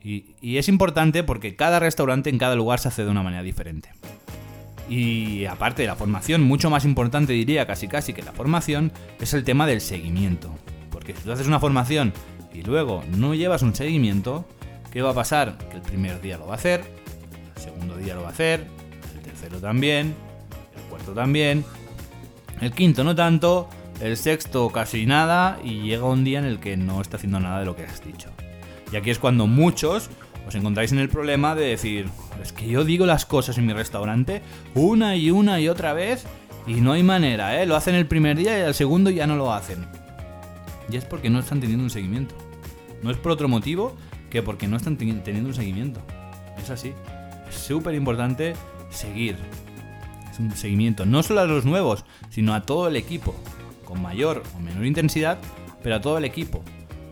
Y, 0.00 0.36
y 0.40 0.58
es 0.58 0.68
importante 0.68 1.24
porque 1.24 1.56
cada 1.56 1.80
restaurante 1.80 2.30
en 2.30 2.38
cada 2.38 2.54
lugar 2.54 2.78
se 2.78 2.88
hace 2.88 3.04
de 3.04 3.10
una 3.10 3.24
manera 3.24 3.42
diferente. 3.42 3.90
Y 4.88 5.44
aparte 5.46 5.82
de 5.82 5.88
la 5.88 5.96
formación, 5.96 6.42
mucho 6.42 6.70
más 6.70 6.84
importante 6.84 7.32
diría 7.32 7.66
casi 7.66 7.88
casi 7.88 8.14
que 8.14 8.22
la 8.22 8.32
formación, 8.32 8.92
es 9.20 9.34
el 9.34 9.42
tema 9.42 9.66
del 9.66 9.80
seguimiento. 9.80 10.54
Porque 10.90 11.14
si 11.14 11.22
tú 11.22 11.32
haces 11.32 11.48
una 11.48 11.60
formación 11.60 12.12
y 12.54 12.62
luego 12.62 13.02
no 13.16 13.34
llevas 13.34 13.62
un 13.62 13.74
seguimiento, 13.74 14.46
¿qué 14.92 15.02
va 15.02 15.10
a 15.10 15.14
pasar? 15.14 15.58
Que 15.68 15.76
el 15.76 15.82
primer 15.82 16.20
día 16.20 16.38
lo 16.38 16.46
va 16.46 16.54
a 16.54 16.56
hacer, 16.56 16.97
segundo 17.68 17.96
día 17.96 18.14
lo 18.14 18.22
va 18.22 18.28
a 18.28 18.32
hacer, 18.32 18.66
el 19.14 19.20
tercero 19.22 19.58
también, 19.58 20.14
el 20.76 20.82
cuarto 20.90 21.12
también, 21.12 21.64
el 22.60 22.72
quinto 22.72 23.04
no 23.04 23.14
tanto, 23.14 23.68
el 24.00 24.16
sexto 24.16 24.70
casi 24.70 25.06
nada 25.06 25.58
y 25.62 25.82
llega 25.82 26.04
un 26.04 26.24
día 26.24 26.38
en 26.38 26.44
el 26.44 26.58
que 26.60 26.76
no 26.76 27.00
está 27.00 27.16
haciendo 27.16 27.40
nada 27.40 27.60
de 27.60 27.66
lo 27.66 27.76
que 27.76 27.84
has 27.84 28.04
dicho. 28.04 28.30
Y 28.92 28.96
aquí 28.96 29.10
es 29.10 29.18
cuando 29.18 29.46
muchos 29.46 30.08
os 30.46 30.54
encontráis 30.54 30.92
en 30.92 30.98
el 30.98 31.10
problema 31.10 31.54
de 31.54 31.66
decir, 31.66 32.08
es 32.42 32.52
que 32.52 32.66
yo 32.66 32.84
digo 32.84 33.04
las 33.04 33.26
cosas 33.26 33.58
en 33.58 33.66
mi 33.66 33.74
restaurante 33.74 34.40
una 34.74 35.14
y 35.16 35.30
una 35.30 35.60
y 35.60 35.68
otra 35.68 35.92
vez 35.92 36.24
y 36.66 36.80
no 36.80 36.92
hay 36.92 37.02
manera, 37.02 37.60
¿eh? 37.60 37.66
Lo 37.66 37.76
hacen 37.76 37.94
el 37.94 38.06
primer 38.06 38.36
día 38.36 38.58
y 38.58 38.62
al 38.62 38.74
segundo 38.74 39.10
ya 39.10 39.26
no 39.26 39.36
lo 39.36 39.52
hacen. 39.52 39.86
Y 40.90 40.96
es 40.96 41.04
porque 41.04 41.28
no 41.28 41.38
están 41.38 41.60
teniendo 41.60 41.84
un 41.84 41.90
seguimiento. 41.90 42.34
No 43.02 43.10
es 43.10 43.18
por 43.18 43.32
otro 43.32 43.46
motivo 43.48 43.94
que 44.30 44.42
porque 44.42 44.68
no 44.68 44.76
están 44.76 44.96
teni- 44.96 45.22
teniendo 45.22 45.48
un 45.50 45.54
seguimiento. 45.54 46.00
Es 46.62 46.70
así. 46.70 46.92
Súper 47.50 47.94
importante 47.94 48.54
seguir. 48.90 49.36
Es 50.30 50.38
un 50.38 50.50
seguimiento, 50.52 51.06
no 51.06 51.22
solo 51.22 51.40
a 51.40 51.46
los 51.46 51.64
nuevos, 51.64 52.04
sino 52.30 52.54
a 52.54 52.62
todo 52.62 52.88
el 52.88 52.96
equipo. 52.96 53.34
Con 53.84 54.02
mayor 54.02 54.42
o 54.56 54.60
menor 54.60 54.86
intensidad, 54.86 55.38
pero 55.82 55.96
a 55.96 56.00
todo 56.00 56.18
el 56.18 56.24
equipo. 56.24 56.62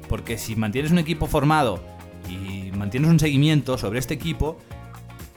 Porque 0.08 0.38
si 0.38 0.56
mantienes 0.56 0.92
un 0.92 0.98
equipo 0.98 1.26
formado 1.26 1.82
y 2.28 2.70
mantienes 2.72 3.10
un 3.10 3.18
seguimiento 3.18 3.78
sobre 3.78 3.98
este 3.98 4.14
equipo, 4.14 4.58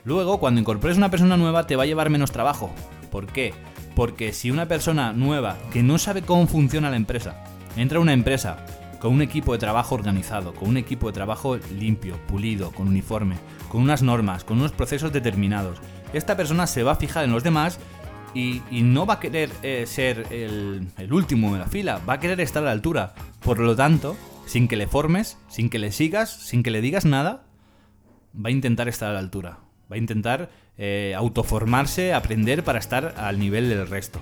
luego 0.04 0.38
cuando 0.38 0.60
incorpores 0.60 0.96
una 0.96 1.10
persona 1.10 1.36
nueva 1.36 1.66
te 1.66 1.76
va 1.76 1.84
a 1.84 1.86
llevar 1.86 2.10
menos 2.10 2.32
trabajo. 2.32 2.70
¿Por 3.10 3.26
qué? 3.26 3.52
Porque 3.96 4.32
si 4.32 4.50
una 4.50 4.66
persona 4.66 5.12
nueva 5.12 5.56
que 5.72 5.82
no 5.82 5.98
sabe 5.98 6.22
cómo 6.22 6.46
funciona 6.46 6.90
la 6.90 6.96
empresa, 6.96 7.42
entra 7.76 7.98
a 7.98 8.02
una 8.02 8.12
empresa 8.12 8.64
con 9.00 9.12
un 9.12 9.22
equipo 9.22 9.52
de 9.52 9.58
trabajo 9.58 9.94
organizado, 9.94 10.54
con 10.54 10.68
un 10.68 10.76
equipo 10.76 11.08
de 11.08 11.14
trabajo 11.14 11.56
limpio, 11.56 12.18
pulido, 12.28 12.70
con 12.70 12.86
uniforme, 12.86 13.36
con 13.68 13.82
unas 13.82 14.02
normas, 14.02 14.44
con 14.44 14.58
unos 14.58 14.72
procesos 14.72 15.12
determinados, 15.12 15.80
esta 16.12 16.36
persona 16.36 16.66
se 16.66 16.82
va 16.82 16.92
a 16.92 16.96
fijar 16.96 17.24
en 17.24 17.32
los 17.32 17.44
demás 17.44 17.78
y, 18.34 18.62
no 18.70 19.06
va 19.06 19.14
a 19.14 19.20
querer 19.20 19.50
eh, 19.62 19.84
ser 19.86 20.26
el, 20.30 21.12
último 21.12 21.52
de 21.52 21.60
la 21.60 21.66
fila, 21.66 22.00
va 22.08 22.14
a 22.14 22.20
querer 22.20 22.40
estar 22.40 22.62
a 22.62 22.66
la 22.66 22.72
altura. 22.72 23.14
Por 23.40 23.58
lo 23.58 23.74
tanto, 23.74 24.16
sin 24.46 24.68
que 24.68 24.76
le 24.76 24.86
formes, 24.86 25.38
sin 25.48 25.70
que 25.70 25.78
le 25.78 25.92
sigas, 25.92 26.30
sin 26.30 26.62
que 26.62 26.70
le 26.70 26.80
digas 26.80 27.04
nada, 27.04 27.44
va 28.34 28.48
a 28.48 28.52
intentar 28.52 28.88
estar 28.88 29.10
a 29.10 29.14
la 29.14 29.18
altura. 29.18 29.58
Va 29.90 29.96
a 29.96 29.98
intentar 29.98 30.50
eh, 30.78 31.14
autoformarse, 31.16 32.14
aprender 32.14 32.62
para 32.62 32.78
estar 32.78 33.14
al 33.18 33.38
nivel 33.38 33.68
del 33.68 33.88
resto. 33.88 34.20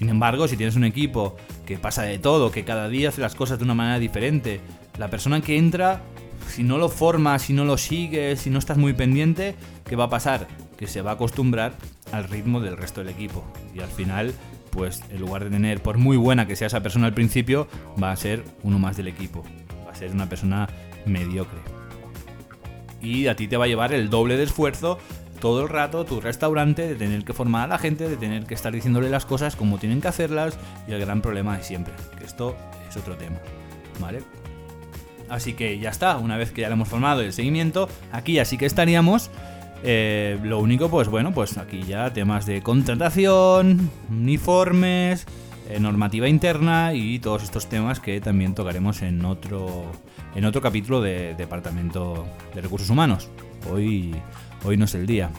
Sin 0.00 0.08
embargo, 0.08 0.48
si 0.48 0.56
tienes 0.56 0.76
un 0.76 0.84
equipo 0.84 1.36
que 1.66 1.76
pasa 1.76 2.04
de 2.04 2.18
todo, 2.18 2.50
que 2.50 2.64
cada 2.64 2.88
día 2.88 3.10
hace 3.10 3.20
las 3.20 3.34
cosas 3.34 3.58
de 3.58 3.66
una 3.66 3.74
manera 3.74 3.98
diferente, 3.98 4.62
la 4.96 5.10
persona 5.10 5.42
que 5.42 5.58
entra, 5.58 6.00
si 6.48 6.62
no 6.62 6.78
lo 6.78 6.88
formas, 6.88 7.42
si 7.42 7.52
no 7.52 7.66
lo 7.66 7.76
sigues, 7.76 8.40
si 8.40 8.48
no 8.48 8.58
estás 8.58 8.78
muy 8.78 8.94
pendiente, 8.94 9.56
¿qué 9.86 9.96
va 9.96 10.04
a 10.04 10.08
pasar? 10.08 10.48
Que 10.78 10.86
se 10.86 11.02
va 11.02 11.10
a 11.10 11.14
acostumbrar 11.16 11.74
al 12.12 12.24
ritmo 12.30 12.62
del 12.62 12.78
resto 12.78 13.02
del 13.02 13.10
equipo. 13.10 13.44
Y 13.74 13.80
al 13.80 13.90
final, 13.90 14.32
pues 14.70 15.02
en 15.10 15.20
lugar 15.20 15.44
de 15.44 15.50
tener, 15.50 15.82
por 15.82 15.98
muy 15.98 16.16
buena 16.16 16.46
que 16.46 16.56
sea 16.56 16.68
esa 16.68 16.82
persona 16.82 17.06
al 17.06 17.12
principio, 17.12 17.68
va 18.02 18.10
a 18.10 18.16
ser 18.16 18.42
uno 18.62 18.78
más 18.78 18.96
del 18.96 19.08
equipo. 19.08 19.44
Va 19.86 19.92
a 19.92 19.94
ser 19.94 20.12
una 20.12 20.30
persona 20.30 20.66
mediocre 21.04 21.58
y 23.02 23.26
a 23.26 23.36
ti 23.36 23.48
te 23.48 23.56
va 23.56 23.64
a 23.64 23.68
llevar 23.68 23.92
el 23.92 24.10
doble 24.10 24.36
de 24.36 24.44
esfuerzo 24.44 24.98
todo 25.40 25.62
el 25.62 25.68
rato 25.68 26.04
tu 26.04 26.20
restaurante 26.20 26.86
de 26.86 26.94
tener 26.94 27.24
que 27.24 27.32
formar 27.32 27.64
a 27.64 27.66
la 27.66 27.78
gente, 27.78 28.08
de 28.08 28.16
tener 28.16 28.44
que 28.44 28.54
estar 28.54 28.72
diciéndole 28.72 29.10
las 29.10 29.26
cosas 29.26 29.56
como 29.56 29.78
tienen 29.78 30.00
que 30.00 30.08
hacerlas 30.08 30.58
y 30.86 30.92
el 30.92 31.00
gran 31.00 31.22
problema 31.22 31.56
de 31.56 31.64
siempre, 31.64 31.94
que 32.18 32.24
esto 32.24 32.56
es 32.88 32.96
otro 32.96 33.16
tema, 33.16 33.38
¿vale? 33.98 34.22
Así 35.28 35.54
que 35.54 35.78
ya 35.78 35.90
está, 35.90 36.18
una 36.18 36.36
vez 36.36 36.50
que 36.50 36.62
ya 36.62 36.68
lo 36.68 36.74
hemos 36.74 36.88
formado 36.88 37.22
el 37.22 37.32
seguimiento, 37.32 37.88
aquí 38.12 38.38
así 38.38 38.58
que 38.58 38.66
estaríamos. 38.66 39.30
Eh, 39.82 40.38
lo 40.42 40.58
único, 40.58 40.90
pues 40.90 41.08
bueno, 41.08 41.32
pues 41.32 41.56
aquí 41.56 41.84
ya 41.84 42.12
temas 42.12 42.44
de 42.44 42.62
contratación, 42.62 43.90
uniformes, 44.10 45.26
eh, 45.70 45.78
normativa 45.78 46.28
interna 46.28 46.92
y 46.94 47.20
todos 47.20 47.44
estos 47.44 47.68
temas 47.68 48.00
que 48.00 48.20
también 48.20 48.54
tocaremos 48.54 49.02
en 49.02 49.24
otro, 49.24 49.84
en 50.34 50.44
otro 50.44 50.60
capítulo 50.60 51.00
de 51.00 51.34
Departamento 51.34 52.26
de 52.54 52.60
Recursos 52.60 52.90
Humanos. 52.90 53.30
Hoy, 53.72 54.12
hoy 54.64 54.76
no 54.76 54.84
es 54.84 54.94
el 54.94 55.06
día. 55.06 55.30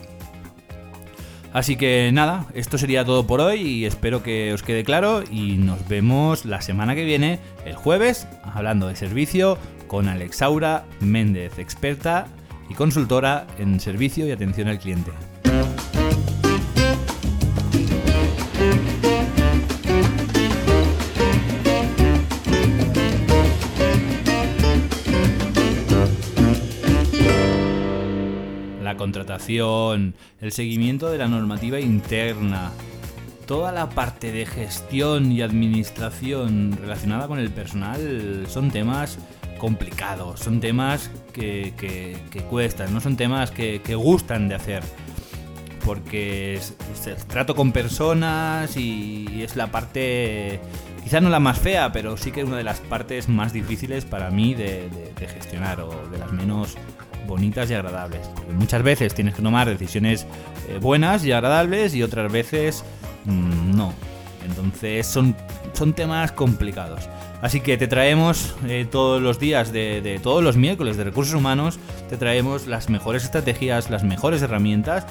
Así 1.54 1.76
que 1.76 2.12
nada, 2.14 2.46
esto 2.54 2.78
sería 2.78 3.04
todo 3.04 3.28
por 3.28 3.42
hoy 3.42 3.62
y 3.62 3.86
espero 3.86 4.24
que 4.24 4.54
os 4.54 4.64
quede 4.64 4.86
claro 4.86 5.22
y 5.30 5.58
nos 5.58 5.86
vemos 5.90 6.46
la 6.46 6.62
semana 6.62 6.96
que 6.96 7.04
viene, 7.04 7.40
el 7.66 7.76
jueves, 7.76 8.28
hablando 8.44 8.88
de 8.88 8.96
servicio 8.96 9.58
con 9.88 10.08
Alexaura 10.08 10.86
Méndez, 11.02 11.60
experta 11.60 12.28
y 12.70 12.74
consultora 12.74 13.48
en 13.58 13.82
servicio 13.82 14.26
y 14.26 14.32
atención 14.32 14.70
al 14.70 14.80
cliente. 14.80 15.12
Contratación, 29.02 30.14
el 30.42 30.52
seguimiento 30.52 31.10
de 31.10 31.18
la 31.18 31.28
normativa 31.28 31.80
interna, 31.80 32.72
toda 33.48 33.72
la 33.72 33.90
parte 33.90 34.32
de 34.32 34.46
gestión 34.46 35.32
y 35.32 35.42
administración 35.42 36.78
relacionada 36.80 37.28
con 37.28 37.40
el 37.40 37.50
personal 37.50 38.46
son 38.48 38.70
temas 38.70 39.18
complicados, 39.58 40.40
son 40.42 40.60
temas 40.60 41.10
que, 41.34 41.74
que- 41.80 42.44
cuestan, 42.44 42.94
no 42.94 43.02
son 43.02 43.18
temas 43.18 43.50
que, 43.50 43.82
gustan 43.96 44.48
de 44.50 44.56
hacer. 44.56 44.84
Porque 45.84 46.54
es, 46.54 46.76
es 47.08 47.26
trato 47.28 47.56
con 47.56 47.72
personas 47.72 48.78
y 48.78 49.42
es 49.42 49.56
la 49.56 49.72
parte, 49.72 50.60
quizá 51.04 51.20
no 51.22 51.30
la 51.32 51.40
más 51.40 51.58
fea, 51.58 51.92
pero 51.92 52.18
sí 52.18 52.32
que 52.32 52.42
es 52.42 52.46
una 52.48 52.58
de 52.58 52.64
las 52.64 52.80
partes 52.82 53.28
más 53.30 53.52
difíciles 53.52 54.06
para 54.06 54.30
mí 54.30 54.54
de 54.54 54.90
gestionar 55.18 55.82
o 55.82 55.90
de 56.12 56.20
las 56.20 56.32
menos 56.32 56.76
bonitas 57.28 57.70
y 57.70 57.74
agradables. 57.74 58.28
Porque 58.36 58.54
muchas 58.54 58.84
veces 58.84 59.14
tienes 59.14 59.36
que 59.36 59.42
tomar 59.42 59.68
decisiones 59.68 60.26
eh, 60.70 60.80
buenas 60.80 61.26
y 61.26 61.32
agradables 61.32 61.96
y 61.96 62.04
otras 62.04 62.32
veces 62.32 62.84
mm, 63.26 63.76
no. 63.76 63.94
Entonces 64.46 65.06
son, 65.06 65.36
son 65.74 65.94
temas 65.94 66.32
complicados. 66.32 67.08
Así 67.42 67.62
que 67.62 67.78
te 67.78 67.88
traemos 67.88 68.56
eh, 68.68 68.88
todos 68.90 69.22
los 69.22 69.40
días 69.40 69.72
de, 69.72 70.02
de 70.02 70.20
todos 70.20 70.44
los 70.44 70.58
miércoles 70.58 70.98
de 70.98 71.04
recursos 71.04 71.34
humanos, 71.34 71.80
te 72.10 72.18
traemos 72.18 72.68
las 72.68 72.90
mejores 72.90 73.24
estrategias, 73.24 73.90
las 73.90 74.04
mejores 74.04 74.42
herramientas 74.42 75.06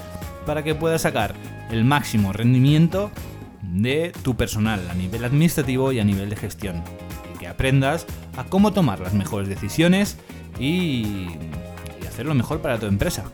para 0.46 0.62
que 0.62 0.75
puedas 0.75 1.03
sacar 1.03 1.35
el 1.70 1.85
máximo 1.85 2.33
rendimiento 2.33 3.11
de 3.62 4.12
tu 4.23 4.37
personal 4.37 4.81
a 4.90 4.94
nivel 4.94 5.25
administrativo 5.25 5.92
y 5.92 6.01
a 6.01 6.05
nivel 6.05 6.31
de 6.31 6.37
gestión. 6.37 6.83
Y 7.35 7.38
que 7.38 7.49
aprendas 7.49 8.07
a 8.37 8.44
cómo 8.44 8.73
tomar 8.73 9.01
las 9.01 9.14
mejores 9.14 9.49
decisiones 9.49 10.18
y, 10.59 11.27
y 12.20 12.22
hacerlo 12.22 12.35
mejor 12.35 12.61
para 12.61 12.78
tu 12.78 12.85
empresa. 12.85 13.24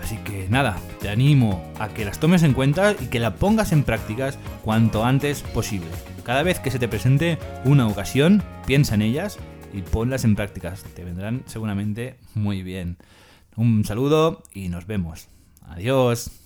Así 0.00 0.16
que 0.18 0.46
nada, 0.48 0.76
te 1.00 1.08
animo 1.08 1.72
a 1.80 1.88
que 1.88 2.04
las 2.04 2.20
tomes 2.20 2.44
en 2.44 2.52
cuenta 2.52 2.92
y 2.92 3.06
que 3.06 3.18
la 3.18 3.34
pongas 3.34 3.72
en 3.72 3.82
prácticas 3.82 4.38
cuanto 4.62 5.04
antes 5.04 5.42
posible. 5.42 5.88
Cada 6.22 6.44
vez 6.44 6.60
que 6.60 6.70
se 6.70 6.78
te 6.78 6.86
presente 6.86 7.38
una 7.64 7.88
ocasión, 7.88 8.44
piensa 8.64 8.94
en 8.94 9.02
ellas 9.02 9.38
y 9.72 9.82
ponlas 9.82 10.24
en 10.24 10.36
prácticas. 10.36 10.84
Te 10.94 11.02
vendrán 11.02 11.42
seguramente 11.46 12.16
muy 12.34 12.62
bien. 12.62 12.96
Un 13.56 13.84
saludo 13.84 14.44
y 14.52 14.68
nos 14.68 14.86
vemos. 14.86 15.26
Adiós. 15.62 16.45